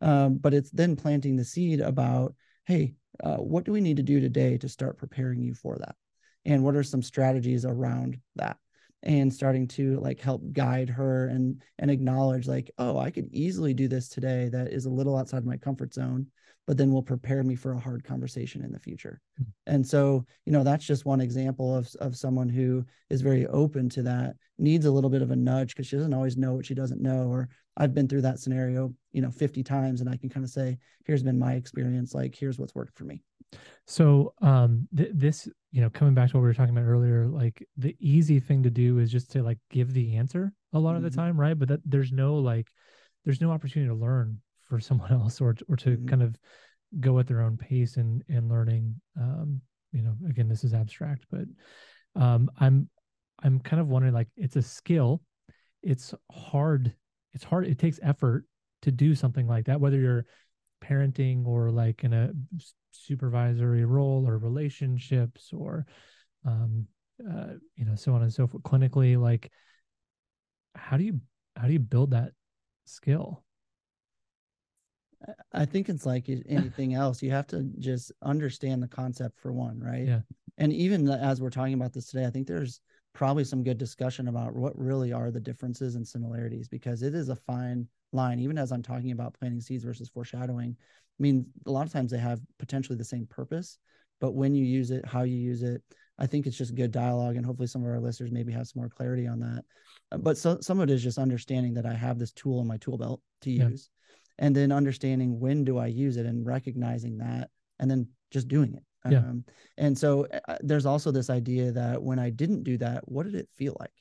Um, 0.00 0.36
but 0.36 0.54
it's 0.54 0.70
then 0.70 0.96
planting 0.96 1.36
the 1.36 1.44
seed 1.44 1.80
about, 1.80 2.34
hey, 2.66 2.94
uh, 3.22 3.36
what 3.36 3.64
do 3.64 3.72
we 3.72 3.80
need 3.80 3.96
to 3.96 4.02
do 4.02 4.20
today 4.20 4.58
to 4.58 4.68
start 4.68 4.98
preparing 4.98 5.42
you 5.42 5.54
for 5.54 5.76
that, 5.78 5.94
and 6.44 6.62
what 6.64 6.76
are 6.76 6.82
some 6.82 7.02
strategies 7.02 7.64
around 7.64 8.18
that? 8.36 8.56
and 9.04 9.32
starting 9.32 9.66
to 9.66 9.98
like 9.98 10.20
help 10.20 10.40
guide 10.52 10.88
her 10.88 11.26
and 11.26 11.60
and 11.78 11.90
acknowledge 11.90 12.46
like 12.46 12.70
oh 12.78 12.98
i 12.98 13.10
could 13.10 13.28
easily 13.32 13.74
do 13.74 13.88
this 13.88 14.08
today 14.08 14.48
that 14.48 14.72
is 14.72 14.86
a 14.86 14.90
little 14.90 15.16
outside 15.16 15.44
my 15.44 15.56
comfort 15.56 15.92
zone 15.92 16.26
but 16.66 16.76
then 16.76 16.92
will 16.92 17.02
prepare 17.02 17.42
me 17.42 17.54
for 17.54 17.72
a 17.72 17.78
hard 17.78 18.04
conversation 18.04 18.62
in 18.62 18.72
the 18.72 18.78
future 18.78 19.20
mm-hmm. 19.40 19.50
and 19.66 19.86
so 19.86 20.24
you 20.46 20.52
know 20.52 20.62
that's 20.62 20.84
just 20.84 21.04
one 21.04 21.20
example 21.20 21.74
of 21.74 21.88
of 22.00 22.16
someone 22.16 22.48
who 22.48 22.84
is 23.10 23.20
very 23.20 23.46
open 23.48 23.88
to 23.88 24.02
that 24.02 24.34
needs 24.58 24.86
a 24.86 24.90
little 24.90 25.10
bit 25.10 25.22
of 25.22 25.30
a 25.30 25.36
nudge 25.36 25.74
because 25.74 25.86
she 25.86 25.96
doesn't 25.96 26.14
always 26.14 26.36
know 26.36 26.54
what 26.54 26.66
she 26.66 26.74
doesn't 26.74 27.00
know 27.00 27.28
or 27.28 27.48
i've 27.76 27.94
been 27.94 28.08
through 28.08 28.22
that 28.22 28.38
scenario 28.38 28.92
you 29.12 29.22
know 29.22 29.30
50 29.30 29.62
times 29.62 30.00
and 30.00 30.10
i 30.10 30.16
can 30.16 30.28
kind 30.28 30.44
of 30.44 30.50
say 30.50 30.78
here's 31.04 31.22
been 31.22 31.38
my 31.38 31.54
experience 31.54 32.14
like 32.14 32.34
here's 32.34 32.58
what's 32.58 32.74
worked 32.74 32.96
for 32.96 33.04
me 33.04 33.22
so 33.86 34.32
um 34.40 34.86
th- 34.96 35.10
this 35.12 35.48
you 35.72 35.80
know 35.80 35.90
coming 35.90 36.14
back 36.14 36.30
to 36.30 36.36
what 36.36 36.42
we 36.42 36.46
were 36.46 36.54
talking 36.54 36.76
about 36.76 36.88
earlier 36.88 37.26
like 37.26 37.66
the 37.76 37.96
easy 37.98 38.40
thing 38.40 38.62
to 38.62 38.70
do 38.70 38.98
is 38.98 39.10
just 39.10 39.30
to 39.32 39.42
like 39.42 39.58
give 39.70 39.92
the 39.92 40.16
answer 40.16 40.52
a 40.72 40.78
lot 40.78 40.90
mm-hmm. 40.90 40.98
of 40.98 41.02
the 41.02 41.10
mm-hmm. 41.10 41.20
time 41.20 41.40
right 41.40 41.58
but 41.58 41.68
that 41.68 41.80
there's 41.84 42.12
no 42.12 42.36
like 42.36 42.68
there's 43.24 43.40
no 43.40 43.50
opportunity 43.50 43.88
to 43.88 43.94
learn 43.94 44.38
for 44.72 44.80
someone 44.80 45.12
else 45.12 45.38
or 45.38 45.54
or 45.68 45.76
to 45.76 45.90
mm-hmm. 45.90 46.08
kind 46.08 46.22
of 46.22 46.34
go 46.98 47.18
at 47.18 47.26
their 47.26 47.42
own 47.42 47.58
pace 47.58 47.98
and 47.98 48.22
and 48.30 48.48
learning 48.48 48.94
um 49.20 49.60
you 49.92 50.00
know 50.00 50.16
again 50.30 50.48
this 50.48 50.64
is 50.64 50.72
abstract 50.72 51.26
but 51.30 51.44
um 52.16 52.50
i'm 52.58 52.88
i'm 53.42 53.60
kind 53.60 53.82
of 53.82 53.88
wondering 53.88 54.14
like 54.14 54.28
it's 54.34 54.56
a 54.56 54.62
skill 54.62 55.20
it's 55.82 56.14
hard 56.30 56.94
it's 57.34 57.44
hard 57.44 57.66
it 57.66 57.78
takes 57.78 58.00
effort 58.02 58.46
to 58.80 58.90
do 58.90 59.14
something 59.14 59.46
like 59.46 59.66
that 59.66 59.78
whether 59.78 59.98
you're 59.98 60.24
parenting 60.82 61.46
or 61.46 61.70
like 61.70 62.02
in 62.02 62.14
a 62.14 62.30
supervisory 62.92 63.84
role 63.84 64.24
or 64.26 64.38
relationships 64.38 65.50
or 65.52 65.84
um 66.46 66.86
uh, 67.30 67.52
you 67.76 67.84
know 67.84 67.94
so 67.94 68.14
on 68.14 68.22
and 68.22 68.32
so 68.32 68.46
forth 68.46 68.62
clinically 68.62 69.20
like 69.20 69.52
how 70.74 70.96
do 70.96 71.04
you 71.04 71.20
how 71.56 71.66
do 71.66 71.74
you 71.74 71.78
build 71.78 72.12
that 72.12 72.32
skill 72.86 73.44
i 75.52 75.64
think 75.64 75.88
it's 75.88 76.06
like 76.06 76.28
anything 76.48 76.94
else 76.94 77.22
you 77.22 77.30
have 77.30 77.46
to 77.46 77.68
just 77.78 78.12
understand 78.22 78.82
the 78.82 78.88
concept 78.88 79.38
for 79.38 79.52
one 79.52 79.78
right 79.78 80.06
yeah 80.06 80.20
and 80.58 80.72
even 80.72 81.08
as 81.08 81.40
we're 81.40 81.50
talking 81.50 81.74
about 81.74 81.92
this 81.92 82.06
today 82.06 82.26
i 82.26 82.30
think 82.30 82.46
there's 82.46 82.80
probably 83.14 83.44
some 83.44 83.62
good 83.62 83.78
discussion 83.78 84.28
about 84.28 84.54
what 84.54 84.78
really 84.78 85.12
are 85.12 85.30
the 85.30 85.40
differences 85.40 85.96
and 85.96 86.06
similarities 86.06 86.68
because 86.68 87.02
it 87.02 87.14
is 87.14 87.28
a 87.28 87.36
fine 87.36 87.86
line 88.12 88.38
even 88.38 88.58
as 88.58 88.72
i'm 88.72 88.82
talking 88.82 89.12
about 89.12 89.34
planting 89.34 89.60
seeds 89.60 89.84
versus 89.84 90.08
foreshadowing 90.08 90.76
i 90.78 91.22
mean 91.22 91.46
a 91.66 91.70
lot 91.70 91.86
of 91.86 91.92
times 91.92 92.10
they 92.10 92.18
have 92.18 92.40
potentially 92.58 92.96
the 92.96 93.04
same 93.04 93.26
purpose 93.26 93.78
but 94.20 94.32
when 94.34 94.54
you 94.54 94.64
use 94.64 94.90
it 94.90 95.04
how 95.06 95.22
you 95.22 95.36
use 95.36 95.62
it 95.62 95.82
I 96.18 96.26
think 96.26 96.46
it's 96.46 96.56
just 96.56 96.74
good 96.74 96.92
dialogue, 96.92 97.36
and 97.36 97.44
hopefully 97.44 97.66
some 97.66 97.82
of 97.82 97.88
our 97.88 98.00
listeners 98.00 98.30
maybe 98.30 98.52
have 98.52 98.68
some 98.68 98.80
more 98.80 98.88
clarity 98.88 99.26
on 99.26 99.40
that. 99.40 99.64
But 100.20 100.36
so, 100.36 100.58
some 100.60 100.78
of 100.78 100.88
it 100.88 100.92
is 100.92 101.02
just 101.02 101.18
understanding 101.18 101.74
that 101.74 101.86
I 101.86 101.94
have 101.94 102.18
this 102.18 102.32
tool 102.32 102.60
in 102.60 102.66
my 102.66 102.76
tool 102.76 102.98
belt 102.98 103.20
to 103.42 103.50
yeah. 103.50 103.68
And 104.42 104.56
then 104.56 104.72
understanding 104.72 105.38
when 105.38 105.64
do 105.64 105.78
I 105.78 105.86
use 105.86 106.16
it 106.16 106.26
and 106.26 106.44
recognizing 106.44 107.18
that, 107.18 107.48
and 107.78 107.88
then 107.88 108.08
just 108.32 108.48
doing 108.48 108.74
it. 108.74 108.82
Yeah. 109.10 109.18
Um, 109.18 109.44
and 109.78 109.96
so 109.96 110.26
uh, 110.32 110.40
uh, 110.48 110.58
there's 110.60 110.84
also 110.84 111.12
this 111.12 111.30
idea 111.30 111.70
that 111.72 112.02
when 112.02 112.18
I 112.18 112.30
didn't 112.30 112.64
do 112.64 112.76
that, 112.78 113.08
what 113.08 113.24
did 113.24 113.36
it 113.36 113.48
feel 113.54 113.76
like? 113.78 113.92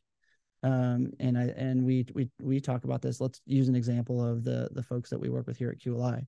Um, 0.63 1.11
and 1.19 1.37
I 1.37 1.43
and 1.55 1.85
we 1.85 2.05
we 2.13 2.29
we 2.41 2.59
talk 2.59 2.83
about 2.83 3.03
this. 3.03 3.21
Let's 3.21 3.39
use 3.45 3.67
an 3.67 3.75
example 3.75 4.23
of 4.23 4.43
the 4.43 4.69
the 4.71 4.83
folks 4.83 5.11
that 5.11 5.19
we 5.19 5.29
work 5.29 5.45
with 5.45 5.57
here 5.57 5.69
at 5.69 5.79
QLI. 5.79 6.25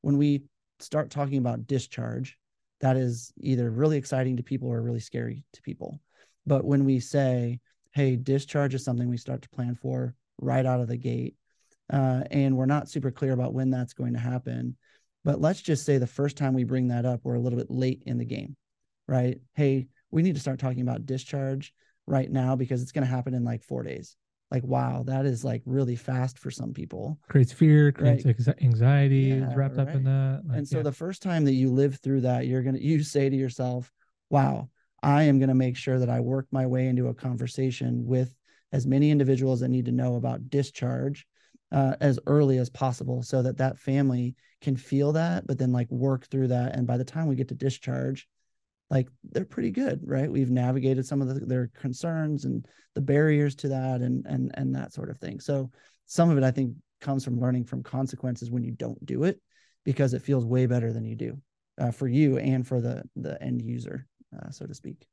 When 0.00 0.18
we 0.18 0.42
start 0.80 1.10
talking 1.10 1.38
about 1.38 1.68
discharge, 1.68 2.36
that 2.80 2.96
is 2.96 3.32
either 3.38 3.70
really 3.70 3.96
exciting 3.96 4.36
to 4.36 4.42
people 4.42 4.68
or 4.68 4.82
really 4.82 5.00
scary 5.00 5.44
to 5.52 5.62
people. 5.62 6.00
But 6.46 6.64
when 6.64 6.84
we 6.84 6.98
say, 6.98 7.60
"Hey, 7.92 8.16
discharge 8.16 8.74
is 8.74 8.84
something 8.84 9.08
we 9.08 9.16
start 9.16 9.42
to 9.42 9.48
plan 9.50 9.76
for 9.76 10.16
right 10.38 10.66
out 10.66 10.80
of 10.80 10.88
the 10.88 10.96
gate," 10.96 11.36
uh, 11.90 12.22
and 12.30 12.56
we're 12.56 12.66
not 12.66 12.88
super 12.88 13.10
clear 13.10 13.32
about 13.32 13.54
when 13.54 13.70
that's 13.70 13.94
going 13.94 14.12
to 14.14 14.18
happen, 14.18 14.76
but 15.24 15.40
let's 15.40 15.60
just 15.60 15.84
say 15.84 15.98
the 15.98 16.06
first 16.06 16.36
time 16.36 16.54
we 16.54 16.64
bring 16.64 16.88
that 16.88 17.04
up, 17.06 17.20
we're 17.22 17.34
a 17.34 17.40
little 17.40 17.58
bit 17.58 17.70
late 17.70 18.02
in 18.06 18.18
the 18.18 18.24
game, 18.24 18.56
right? 19.06 19.40
Hey, 19.54 19.88
we 20.10 20.22
need 20.22 20.34
to 20.34 20.40
start 20.40 20.58
talking 20.58 20.82
about 20.82 21.06
discharge 21.06 21.72
right 22.06 22.30
now 22.30 22.56
because 22.56 22.82
it's 22.82 22.92
going 22.92 23.06
to 23.06 23.10
happen 23.10 23.34
in 23.34 23.44
like 23.44 23.62
four 23.62 23.82
days. 23.82 24.16
Like, 24.50 24.64
wow, 24.64 25.02
that 25.06 25.24
is 25.24 25.44
like 25.44 25.62
really 25.64 25.96
fast 25.96 26.38
for 26.38 26.50
some 26.50 26.74
people. 26.74 27.18
Creates 27.28 27.52
fear, 27.52 27.90
creates 27.90 28.26
right? 28.26 28.62
anxiety 28.62 29.16
yeah, 29.16 29.54
wrapped 29.54 29.78
right. 29.78 29.88
up 29.88 29.94
in 29.94 30.04
that. 30.04 30.42
Like, 30.44 30.58
and 30.58 30.68
so 30.68 30.78
yeah. 30.78 30.82
the 30.82 30.92
first 30.92 31.22
time 31.22 31.46
that 31.46 31.54
you 31.54 31.70
live 31.70 31.98
through 32.00 32.22
that, 32.22 32.46
you're 32.46 32.62
going 32.62 32.74
to, 32.74 32.82
you 32.82 33.02
say 33.02 33.30
to 33.30 33.36
yourself, 33.36 33.90
wow, 34.28 34.68
I 35.02 35.22
am 35.22 35.38
going 35.38 35.48
to 35.48 35.54
make 35.54 35.76
sure 35.76 35.98
that 35.98 36.10
I 36.10 36.20
work 36.20 36.48
my 36.50 36.66
way 36.66 36.88
into 36.88 37.08
a 37.08 37.14
conversation 37.14 38.04
with 38.04 38.34
as 38.72 38.86
many 38.86 39.10
individuals 39.10 39.60
that 39.60 39.68
need 39.68 39.86
to 39.86 39.92
know 39.92 40.16
about 40.16 40.50
discharge 40.50 41.26
uh, 41.72 41.96
as 42.00 42.18
early 42.26 42.58
as 42.58 42.68
possible 42.68 43.22
so 43.22 43.42
that 43.42 43.56
that 43.56 43.78
family 43.78 44.36
can 44.60 44.76
feel 44.76 45.12
that, 45.12 45.46
but 45.46 45.58
then 45.58 45.72
like 45.72 45.90
work 45.90 46.26
through 46.26 46.48
that. 46.48 46.76
And 46.76 46.86
by 46.86 46.98
the 46.98 47.04
time 47.04 47.26
we 47.26 47.34
get 47.34 47.48
to 47.48 47.54
discharge, 47.54 48.28
like 48.90 49.08
they're 49.24 49.46
pretty 49.46 49.70
good, 49.70 50.00
right? 50.04 50.30
We've 50.30 50.50
navigated 50.50 51.06
some 51.06 51.22
of 51.22 51.28
the, 51.28 51.46
their 51.46 51.70
concerns 51.74 52.44
and 52.44 52.66
the 52.94 53.00
barriers 53.00 53.54
to 53.56 53.68
that 53.68 54.02
and 54.02 54.26
and 54.26 54.50
and 54.54 54.74
that 54.74 54.92
sort 54.92 55.08
of 55.08 55.18
thing. 55.18 55.40
So 55.40 55.70
some 56.04 56.28
of 56.28 56.36
it 56.36 56.44
I 56.44 56.50
think 56.50 56.74
comes 57.00 57.24
from 57.24 57.40
learning 57.40 57.64
from 57.64 57.82
consequences 57.82 58.50
when 58.50 58.62
you 58.62 58.72
don't 58.72 59.04
do 59.06 59.24
it 59.24 59.40
because 59.84 60.12
it 60.12 60.22
feels 60.22 60.44
way 60.44 60.66
better 60.66 60.92
than 60.92 61.06
you 61.06 61.16
do 61.16 61.38
uh, 61.78 61.90
for 61.90 62.06
you 62.06 62.36
and 62.36 62.66
for 62.66 62.82
the 62.82 63.02
the 63.16 63.42
end 63.42 63.62
user, 63.62 64.06
uh, 64.36 64.50
so 64.50 64.66
to 64.66 64.74
speak. 64.74 65.06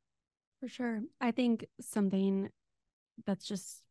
For 0.60 0.68
sure. 0.68 1.02
I 1.22 1.32
think 1.32 1.66
something 1.80 2.50
that's 3.26 3.46
just 3.46 3.82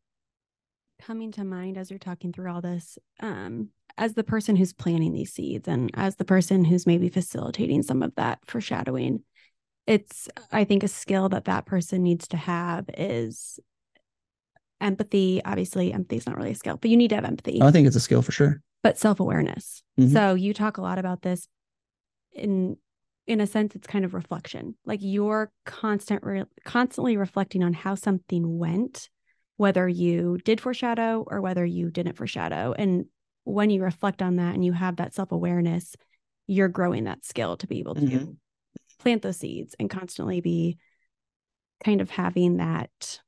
coming 1.01 1.33
to 1.33 1.45
mind 1.45 1.79
as 1.79 1.91
you're 1.91 1.99
talking 1.99 2.33
through 2.33 2.51
all 2.51 2.61
this 2.61 2.99
um, 3.21 3.69
as 3.97 4.15
the 4.15 4.25
person 4.25 4.57
who's 4.57 4.73
planting 4.73 5.13
these 5.13 5.33
seeds 5.33 5.67
and 5.69 5.91
as 5.95 6.17
the 6.17 6.25
person 6.25 6.65
who's 6.65 6.87
maybe 6.87 7.09
facilitating 7.09 7.83
some 7.83 8.03
of 8.03 8.15
that 8.17 8.39
foreshadowing 8.47 9.23
it's 9.87 10.29
i 10.53 10.65
think 10.65 10.83
a 10.83 10.89
skill 10.89 11.29
that 11.29 11.47
that 11.47 11.67
person 11.67 12.03
needs 12.03 12.29
to 12.29 12.37
have 12.37 12.85
is 12.97 13.59
empathy. 14.81 15.43
Obviously 15.45 15.93
empathy 15.93 16.17
is 16.17 16.27
not 16.27 16.37
really 16.37 16.53
a 16.53 16.55
skill 16.55 16.77
but 16.77 16.91
you 16.91 16.97
need 16.97 17.09
to 17.09 17.17
have 17.17 17.25
empathy. 17.25 17.61
I 17.63 17.71
think 17.71 17.87
it's 17.87 17.97
a 17.97 18.01
skill 18.01 18.23
for 18.23 18.33
sure. 18.33 18.61
But 18.83 18.99
self-awareness. 18.99 19.83
Mm-hmm. 19.99 20.13
so 20.13 20.35
you 20.35 20.55
talk 20.55 20.79
a 20.79 20.83
lot 20.83 20.99
about 20.99 21.23
this 21.23 21.49
in 22.33 22.77
in 23.27 23.41
a 23.41 23.47
sense 23.47 23.75
it's 23.75 23.87
kind 23.87 24.05
of 24.05 24.15
reflection. 24.15 24.75
Like 24.87 25.01
you're 25.03 25.53
constant 25.67 26.23
re- 26.23 26.45
constantly 26.65 27.17
reflecting 27.17 27.63
on 27.63 27.75
how 27.75 27.95
something 27.95 28.59
went 28.59 29.11
whether 29.59 29.87
you 29.87 30.39
did 30.45 30.61
foreshadow 30.61 31.25
or 31.29 31.41
whether 31.41 31.65
you 31.65 31.91
didn't 31.91 32.17
foreshadow 32.17 32.75
and 32.79 33.05
when 33.45 33.71
you 33.71 33.83
reflect 33.83 34.23
on 34.23 34.37
that 34.37 34.55
and 34.55 34.65
you 34.65 34.73
have 34.73 34.97
that 34.97 35.15
self-awareness 35.15 35.95
you're 36.47 36.69
growing 36.69 37.05
that 37.05 37.25
skill 37.25 37.57
to 37.57 37.67
be 37.67 37.79
able 37.79 37.95
to 37.95 38.01
mm-hmm 38.01 38.33
plant 38.99 39.23
those 39.23 39.39
seeds 39.39 39.75
and 39.79 39.89
constantly 39.89 40.41
be 40.41 40.79
kind 41.85 42.01
of 42.01 42.11
having 42.11 42.59
that 42.59 43.21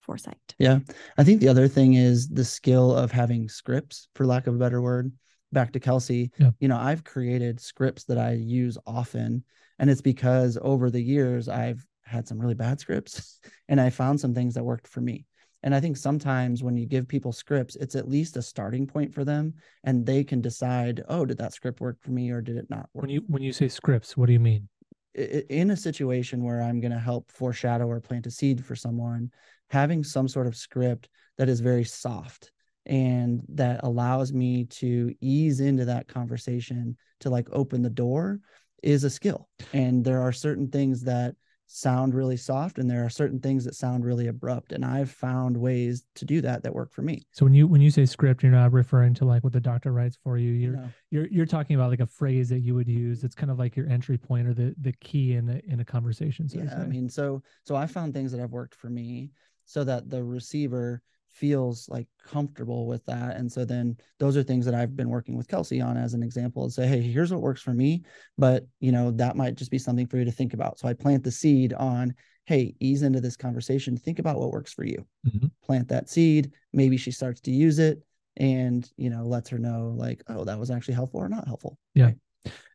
foresight. 0.00 0.54
Yeah. 0.58 0.80
I 1.18 1.24
think 1.24 1.40
the 1.40 1.48
other 1.48 1.68
thing 1.68 1.94
is 1.94 2.28
the 2.28 2.44
skill 2.44 2.94
of 2.94 3.10
having 3.10 3.48
scripts, 3.48 4.08
for 4.14 4.26
lack 4.26 4.46
of 4.46 4.54
a 4.54 4.58
better 4.58 4.80
word. 4.80 5.12
Back 5.52 5.72
to 5.72 5.80
Kelsey, 5.80 6.30
yeah. 6.38 6.50
you 6.60 6.68
know, 6.68 6.76
I've 6.76 7.02
created 7.02 7.58
scripts 7.58 8.04
that 8.04 8.18
I 8.18 8.34
use 8.34 8.78
often. 8.86 9.42
And 9.80 9.90
it's 9.90 10.02
because 10.02 10.56
over 10.62 10.90
the 10.90 11.02
years, 11.02 11.48
I've 11.48 11.84
had 12.04 12.28
some 12.28 12.38
really 12.38 12.54
bad 12.54 12.78
scripts 12.78 13.40
and 13.68 13.80
I 13.80 13.90
found 13.90 14.20
some 14.20 14.32
things 14.32 14.54
that 14.54 14.64
worked 14.64 14.86
for 14.86 15.00
me. 15.00 15.26
And 15.62 15.74
I 15.74 15.80
think 15.80 15.96
sometimes 15.96 16.62
when 16.62 16.76
you 16.76 16.86
give 16.86 17.06
people 17.06 17.32
scripts, 17.32 17.76
it's 17.76 17.94
at 17.94 18.08
least 18.08 18.36
a 18.36 18.42
starting 18.42 18.86
point 18.86 19.14
for 19.14 19.24
them 19.24 19.54
and 19.84 20.06
they 20.06 20.24
can 20.24 20.40
decide, 20.40 21.02
oh, 21.08 21.26
did 21.26 21.38
that 21.38 21.52
script 21.52 21.80
work 21.80 21.98
for 22.00 22.10
me 22.12 22.30
or 22.30 22.40
did 22.40 22.56
it 22.56 22.70
not 22.70 22.88
work? 22.94 23.02
When 23.02 23.10
you 23.10 23.22
when 23.26 23.42
you 23.42 23.52
say 23.52 23.68
scripts, 23.68 24.16
what 24.16 24.26
do 24.26 24.32
you 24.32 24.40
mean? 24.40 24.68
in 25.14 25.70
a 25.70 25.76
situation 25.76 26.44
where 26.44 26.62
I'm 26.62 26.80
going 26.80 26.92
to 26.92 26.98
help 26.98 27.30
foreshadow 27.32 27.86
or 27.86 28.00
plant 28.00 28.26
a 28.26 28.30
seed 28.30 28.64
for 28.64 28.76
someone, 28.76 29.30
having 29.68 30.04
some 30.04 30.28
sort 30.28 30.46
of 30.46 30.56
script 30.56 31.08
that 31.36 31.48
is 31.48 31.60
very 31.60 31.84
soft 31.84 32.52
and 32.86 33.42
that 33.48 33.80
allows 33.82 34.32
me 34.32 34.64
to 34.64 35.14
ease 35.20 35.60
into 35.60 35.84
that 35.84 36.08
conversation 36.08 36.96
to 37.20 37.30
like 37.30 37.48
open 37.52 37.82
the 37.82 37.90
door 37.90 38.40
is 38.82 39.04
a 39.04 39.10
skill. 39.10 39.48
And 39.72 40.04
there 40.04 40.22
are 40.22 40.32
certain 40.32 40.68
things 40.68 41.02
that 41.02 41.34
sound 41.72 42.14
really 42.14 42.36
soft 42.36 42.78
and 42.78 42.90
there 42.90 43.04
are 43.04 43.08
certain 43.08 43.38
things 43.38 43.64
that 43.64 43.76
sound 43.76 44.04
really 44.04 44.26
abrupt 44.26 44.72
and 44.72 44.84
i've 44.84 45.08
found 45.08 45.56
ways 45.56 46.02
to 46.16 46.24
do 46.24 46.40
that 46.40 46.64
that 46.64 46.74
work 46.74 46.92
for 46.92 47.02
me. 47.02 47.22
So 47.30 47.44
when 47.44 47.54
you 47.54 47.68
when 47.68 47.80
you 47.80 47.90
say 47.90 48.04
script 48.06 48.42
you're 48.42 48.50
not 48.50 48.72
referring 48.72 49.14
to 49.14 49.24
like 49.24 49.44
what 49.44 49.52
the 49.52 49.60
doctor 49.60 49.92
writes 49.92 50.18
for 50.22 50.36
you. 50.36 50.50
You're 50.50 50.76
no. 50.76 50.88
you're 51.10 51.28
you're 51.28 51.46
talking 51.46 51.76
about 51.76 51.90
like 51.90 52.00
a 52.00 52.06
phrase 52.06 52.48
that 52.48 52.60
you 52.60 52.74
would 52.74 52.88
use. 52.88 53.22
It's 53.22 53.36
kind 53.36 53.52
of 53.52 53.58
like 53.58 53.76
your 53.76 53.88
entry 53.88 54.18
point 54.18 54.48
or 54.48 54.54
the 54.54 54.74
the 54.80 54.92
key 54.94 55.34
in 55.34 55.48
a 55.48 55.60
in 55.72 55.80
a 55.80 55.84
conversation 55.84 56.48
so 56.48 56.58
yeah 56.58 56.80
i 56.80 56.86
mean 56.86 57.08
so 57.08 57.42
so 57.64 57.76
i 57.76 57.86
found 57.86 58.12
things 58.12 58.32
that 58.32 58.40
have 58.40 58.50
worked 58.50 58.74
for 58.74 58.90
me 58.90 59.30
so 59.64 59.84
that 59.84 60.10
the 60.10 60.22
receiver 60.22 61.02
feels 61.32 61.88
like 61.88 62.06
comfortable 62.24 62.86
with 62.86 63.04
that. 63.06 63.36
And 63.36 63.50
so 63.50 63.64
then 63.64 63.96
those 64.18 64.36
are 64.36 64.42
things 64.42 64.64
that 64.66 64.74
I've 64.74 64.96
been 64.96 65.08
working 65.08 65.36
with 65.36 65.48
Kelsey 65.48 65.80
on 65.80 65.96
as 65.96 66.14
an 66.14 66.22
example 66.22 66.64
and 66.64 66.72
say, 66.72 66.86
hey, 66.86 67.00
here's 67.00 67.32
what 67.32 67.40
works 67.40 67.62
for 67.62 67.72
me. 67.72 68.02
But 68.36 68.66
you 68.80 68.92
know, 68.92 69.10
that 69.12 69.36
might 69.36 69.54
just 69.54 69.70
be 69.70 69.78
something 69.78 70.06
for 70.06 70.18
you 70.18 70.24
to 70.24 70.32
think 70.32 70.54
about. 70.54 70.78
So 70.78 70.88
I 70.88 70.94
plant 70.94 71.24
the 71.24 71.30
seed 71.30 71.72
on, 71.72 72.14
hey, 72.46 72.74
ease 72.80 73.02
into 73.02 73.20
this 73.20 73.36
conversation. 73.36 73.96
Think 73.96 74.18
about 74.18 74.38
what 74.38 74.52
works 74.52 74.72
for 74.72 74.84
you. 74.84 75.06
Mm-hmm. 75.26 75.46
Plant 75.64 75.88
that 75.88 76.08
seed. 76.08 76.52
Maybe 76.72 76.96
she 76.96 77.10
starts 77.10 77.40
to 77.42 77.50
use 77.50 77.78
it 77.78 78.02
and 78.36 78.90
you 78.96 79.10
know, 79.10 79.24
lets 79.24 79.50
her 79.50 79.58
know 79.58 79.94
like, 79.96 80.22
oh, 80.28 80.44
that 80.44 80.58
was 80.58 80.70
actually 80.70 80.94
helpful 80.94 81.20
or 81.20 81.28
not 81.28 81.46
helpful. 81.46 81.78
Yeah. 81.94 82.06
Right? 82.06 82.16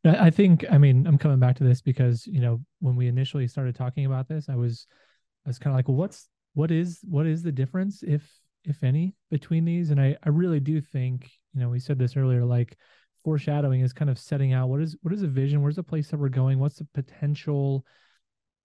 I 0.05 0.29
think, 0.29 0.63
I 0.69 0.77
mean, 0.77 1.07
I'm 1.07 1.17
coming 1.17 1.39
back 1.39 1.55
to 1.55 1.63
this 1.63 1.81
because, 1.81 2.27
you 2.27 2.39
know, 2.39 2.61
when 2.79 2.95
we 2.95 3.07
initially 3.07 3.47
started 3.47 3.75
talking 3.75 4.05
about 4.05 4.27
this, 4.27 4.47
I 4.49 4.55
was 4.55 4.85
I 5.45 5.49
was 5.49 5.59
kind 5.59 5.73
of 5.73 5.77
like, 5.77 5.87
well, 5.87 5.97
what's 5.97 6.27
what 6.53 6.71
is 6.71 6.99
what 7.03 7.25
is 7.27 7.43
the 7.43 7.51
difference 7.51 8.03
if 8.03 8.27
if 8.65 8.83
any, 8.83 9.15
between 9.29 9.65
these. 9.65 9.89
And 9.89 9.99
I, 9.99 10.15
I 10.23 10.29
really 10.29 10.59
do 10.59 10.81
think, 10.81 11.31
you 11.53 11.61
know, 11.61 11.69
we 11.69 11.79
said 11.79 11.99
this 11.99 12.17
earlier, 12.17 12.45
like 12.45 12.77
foreshadowing 13.23 13.81
is 13.81 13.93
kind 13.93 14.09
of 14.09 14.19
setting 14.19 14.53
out 14.53 14.69
what 14.69 14.81
is 14.81 14.95
what 15.01 15.13
is 15.13 15.23
a 15.23 15.27
vision, 15.27 15.61
where's 15.61 15.75
the 15.75 15.83
place 15.83 16.09
that 16.09 16.17
we're 16.17 16.29
going, 16.29 16.59
what's 16.59 16.77
the 16.77 16.87
potential 16.93 17.85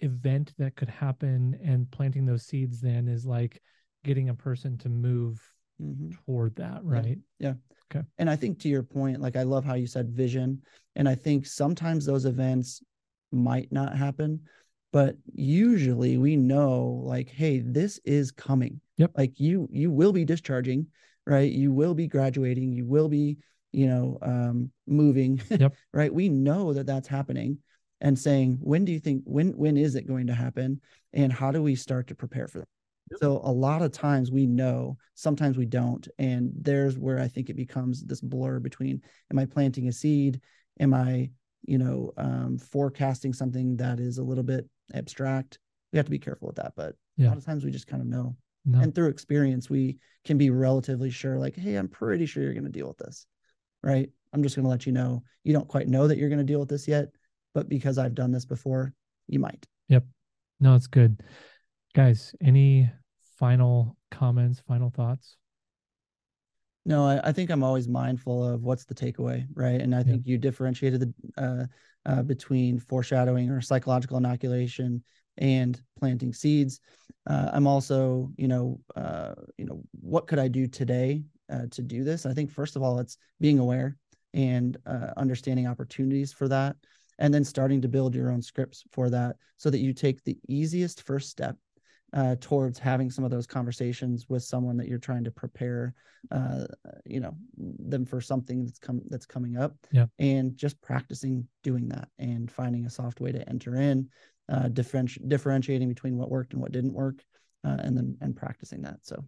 event 0.00 0.52
that 0.58 0.76
could 0.76 0.88
happen, 0.88 1.58
and 1.64 1.90
planting 1.90 2.26
those 2.26 2.46
seeds 2.46 2.80
then 2.80 3.08
is 3.08 3.24
like 3.24 3.60
getting 4.04 4.28
a 4.28 4.34
person 4.34 4.78
to 4.78 4.88
move 4.88 5.40
mm-hmm. 5.80 6.10
toward 6.24 6.54
that, 6.56 6.84
right? 6.84 7.18
Yeah. 7.38 7.48
yeah. 7.48 7.54
Okay. 7.92 8.06
And 8.18 8.30
I 8.30 8.36
think 8.36 8.60
to 8.60 8.68
your 8.68 8.82
point, 8.82 9.20
like 9.20 9.36
I 9.36 9.42
love 9.42 9.64
how 9.64 9.74
you 9.74 9.86
said 9.86 10.10
vision. 10.10 10.62
And 10.94 11.08
I 11.08 11.14
think 11.14 11.46
sometimes 11.46 12.06
those 12.06 12.24
events 12.24 12.82
might 13.32 13.72
not 13.72 13.96
happen, 13.96 14.40
but 14.92 15.16
usually 15.32 16.18
we 16.18 16.36
know 16.36 17.02
like 17.04 17.28
hey 17.28 17.60
this 17.60 17.98
is 18.04 18.30
coming 18.30 18.80
yep. 19.00 19.12
Like 19.16 19.40
you 19.40 19.68
you 19.70 19.90
will 19.90 20.12
be 20.12 20.24
discharging 20.24 20.86
right? 21.26 21.50
You 21.50 21.72
will 21.72 21.94
be 21.94 22.08
graduating. 22.08 22.72
You 22.72 22.84
will 22.84 23.08
be 23.08 23.38
you 23.72 23.86
know 23.86 24.18
um 24.22 24.70
moving. 24.86 25.40
Yep. 25.50 25.74
Right? 25.92 26.12
We 26.12 26.28
know 26.28 26.72
that 26.72 26.86
that's 26.86 27.08
happening 27.08 27.58
and 28.00 28.18
saying 28.18 28.58
when 28.60 28.84
do 28.84 28.92
you 28.92 28.98
think 28.98 29.22
when 29.24 29.50
when 29.52 29.76
is 29.76 29.94
it 29.94 30.06
going 30.06 30.26
to 30.26 30.34
happen? 30.34 30.80
And 31.12 31.32
how 31.32 31.50
do 31.50 31.62
we 31.62 31.74
start 31.74 32.08
to 32.08 32.14
prepare 32.14 32.48
for 32.48 32.58
that? 32.60 32.68
Yep. 33.12 33.20
so 33.20 33.40
a 33.42 33.52
lot 33.52 33.82
of 33.82 33.92
times 33.92 34.30
we 34.30 34.46
know 34.46 34.96
sometimes 35.14 35.56
we 35.56 35.66
don't. 35.66 36.06
And 36.18 36.52
there's 36.54 36.98
where 36.98 37.20
i 37.20 37.28
think 37.28 37.48
it 37.50 37.56
becomes 37.56 38.04
this 38.04 38.20
blur 38.20 38.60
between 38.60 39.02
am 39.30 39.38
i 39.38 39.46
planting 39.46 39.88
a 39.88 39.92
seed? 39.92 40.40
Am 40.78 40.94
i 40.94 41.30
you 41.62 41.78
know 41.78 42.12
um, 42.16 42.58
forecasting 42.58 43.32
something 43.32 43.76
that 43.76 44.00
is 44.00 44.18
a 44.18 44.24
little 44.24 44.44
bit 44.44 44.68
abstract. 44.94 45.58
We 45.92 45.98
have 45.98 46.06
to 46.06 46.10
be 46.10 46.18
careful 46.18 46.46
with 46.48 46.56
that, 46.56 46.72
but 46.76 46.94
yeah. 47.16 47.26
a 47.26 47.30
lot 47.30 47.38
of 47.38 47.44
times 47.44 47.64
we 47.64 47.70
just 47.70 47.86
kind 47.86 48.00
of 48.00 48.08
know. 48.08 48.36
No. 48.64 48.80
And 48.80 48.94
through 48.94 49.08
experience, 49.08 49.70
we 49.70 49.98
can 50.24 50.38
be 50.38 50.50
relatively 50.50 51.10
sure, 51.10 51.38
like, 51.38 51.56
hey, 51.56 51.76
I'm 51.76 51.88
pretty 51.88 52.26
sure 52.26 52.42
you're 52.42 52.54
going 52.54 52.64
to 52.64 52.70
deal 52.70 52.88
with 52.88 52.98
this. 52.98 53.26
Right. 53.82 54.10
I'm 54.32 54.42
just 54.42 54.56
going 54.56 54.64
to 54.64 54.70
let 54.70 54.86
you 54.86 54.92
know 54.92 55.22
you 55.42 55.52
don't 55.52 55.68
quite 55.68 55.88
know 55.88 56.06
that 56.06 56.18
you're 56.18 56.28
going 56.28 56.38
to 56.38 56.44
deal 56.44 56.60
with 56.60 56.68
this 56.68 56.86
yet, 56.86 57.08
but 57.54 57.68
because 57.68 57.98
I've 57.98 58.14
done 58.14 58.30
this 58.30 58.44
before, 58.44 58.92
you 59.26 59.38
might. 59.38 59.66
Yep. 59.88 60.04
No, 60.60 60.74
it's 60.74 60.86
good. 60.86 61.22
Guys, 61.94 62.34
any 62.40 62.90
final 63.38 63.96
comments, 64.10 64.60
final 64.60 64.90
thoughts? 64.90 65.36
No, 66.84 67.06
I, 67.06 67.28
I, 67.28 67.32
think 67.32 67.50
I'm 67.50 67.64
always 67.64 67.88
mindful 67.88 68.46
of 68.46 68.62
what's 68.62 68.84
the 68.84 68.94
takeaway, 68.94 69.46
right? 69.54 69.80
And 69.80 69.94
I 69.94 69.98
yeah. 69.98 70.04
think 70.04 70.26
you 70.26 70.38
differentiated 70.38 71.00
the 71.00 71.14
uh, 71.42 71.66
uh, 72.06 72.22
between 72.22 72.78
foreshadowing 72.78 73.50
or 73.50 73.60
psychological 73.60 74.16
inoculation 74.16 75.02
and 75.40 75.80
planting 75.98 76.32
seeds. 76.32 76.80
Uh, 77.28 77.50
I'm 77.52 77.66
also, 77.66 78.30
you 78.36 78.48
know, 78.48 78.80
uh, 78.94 79.34
you 79.58 79.64
know, 79.64 79.82
what 80.00 80.26
could 80.26 80.38
I 80.38 80.48
do 80.48 80.66
today 80.66 81.24
uh, 81.52 81.66
to 81.72 81.82
do 81.82 82.04
this? 82.04 82.26
I 82.26 82.32
think 82.32 82.50
first 82.50 82.76
of 82.76 82.82
all, 82.82 82.98
it's 82.98 83.18
being 83.40 83.58
aware 83.58 83.96
and 84.32 84.76
uh, 84.86 85.12
understanding 85.16 85.66
opportunities 85.66 86.32
for 86.32 86.46
that, 86.48 86.76
and 87.18 87.34
then 87.34 87.44
starting 87.44 87.82
to 87.82 87.88
build 87.88 88.14
your 88.14 88.30
own 88.30 88.40
scripts 88.40 88.84
for 88.92 89.10
that, 89.10 89.36
so 89.56 89.70
that 89.70 89.80
you 89.80 89.92
take 89.92 90.22
the 90.22 90.38
easiest 90.48 91.02
first 91.02 91.28
step 91.28 91.56
uh, 92.12 92.36
towards 92.40 92.78
having 92.78 93.10
some 93.10 93.24
of 93.24 93.30
those 93.30 93.46
conversations 93.46 94.26
with 94.28 94.42
someone 94.42 94.76
that 94.76 94.88
you're 94.88 94.98
trying 94.98 95.24
to 95.24 95.30
prepare, 95.30 95.94
uh, 96.30 96.64
you 97.04 97.20
know, 97.20 97.34
them 97.56 98.06
for 98.06 98.20
something 98.20 98.64
that's 98.64 98.78
come 98.78 99.02
that's 99.08 99.26
coming 99.26 99.56
up. 99.56 99.74
Yeah. 99.92 100.06
And 100.18 100.56
just 100.56 100.80
practicing 100.80 101.46
doing 101.62 101.88
that 101.88 102.08
and 102.18 102.50
finding 102.50 102.86
a 102.86 102.90
soft 102.90 103.20
way 103.20 103.32
to 103.32 103.48
enter 103.48 103.76
in, 103.76 104.08
uh, 104.50 104.68
differenti- 104.68 105.26
differentiating 105.28 105.88
between 105.88 106.16
what 106.16 106.30
worked 106.30 106.52
and 106.52 106.62
what 106.62 106.72
didn't 106.72 106.92
work, 106.92 107.22
uh, 107.64 107.76
and 107.80 107.96
then 107.96 108.16
and 108.20 108.36
practicing 108.36 108.82
that. 108.82 108.98
So 109.02 109.24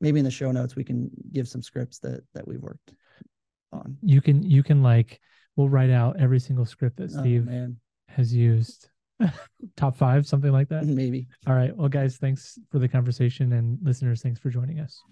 maybe 0.00 0.18
in 0.18 0.24
the 0.24 0.30
show 0.30 0.50
notes 0.50 0.76
we 0.76 0.84
can 0.84 1.10
give 1.32 1.48
some 1.48 1.62
scripts 1.62 1.98
that 2.00 2.22
that 2.34 2.46
we've 2.46 2.60
worked 2.60 2.92
on. 3.72 3.96
You 4.02 4.20
can 4.20 4.42
you 4.42 4.62
can 4.62 4.82
like 4.82 5.20
we'll 5.56 5.68
write 5.68 5.90
out 5.90 6.18
every 6.18 6.40
single 6.40 6.64
script 6.64 6.96
that 6.96 7.10
oh, 7.14 7.20
Steve 7.20 7.48
oh, 7.50 7.74
has 8.08 8.34
used 8.34 8.88
top 9.76 9.96
five, 9.96 10.26
something 10.26 10.52
like 10.52 10.68
that. 10.68 10.84
Maybe. 10.84 11.28
All 11.46 11.54
right. 11.54 11.76
Well, 11.76 11.88
guys, 11.88 12.16
thanks 12.16 12.58
for 12.70 12.78
the 12.78 12.88
conversation. 12.88 13.52
And 13.52 13.78
listeners, 13.82 14.22
thanks 14.22 14.40
for 14.40 14.50
joining 14.50 14.80
us. 14.80 15.02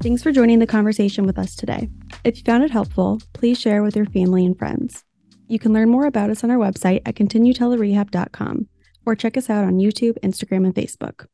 Thanks 0.00 0.22
for 0.22 0.32
joining 0.32 0.58
the 0.58 0.66
conversation 0.66 1.24
with 1.24 1.38
us 1.38 1.54
today. 1.54 1.88
If 2.24 2.38
you 2.38 2.44
found 2.44 2.64
it 2.64 2.70
helpful, 2.70 3.20
please 3.32 3.58
share 3.58 3.82
with 3.82 3.96
your 3.96 4.06
family 4.06 4.44
and 4.44 4.58
friends. 4.58 5.04
You 5.50 5.58
can 5.58 5.72
learn 5.72 5.90
more 5.90 6.06
about 6.06 6.30
us 6.30 6.44
on 6.44 6.50
our 6.52 6.58
website 6.58 7.02
at 7.04 7.16
kintinutelerehab.com 7.16 8.68
or 9.04 9.16
check 9.16 9.36
us 9.36 9.50
out 9.50 9.64
on 9.64 9.78
YouTube, 9.78 10.16
Instagram, 10.20 10.64
and 10.64 10.72
Facebook. 10.72 11.26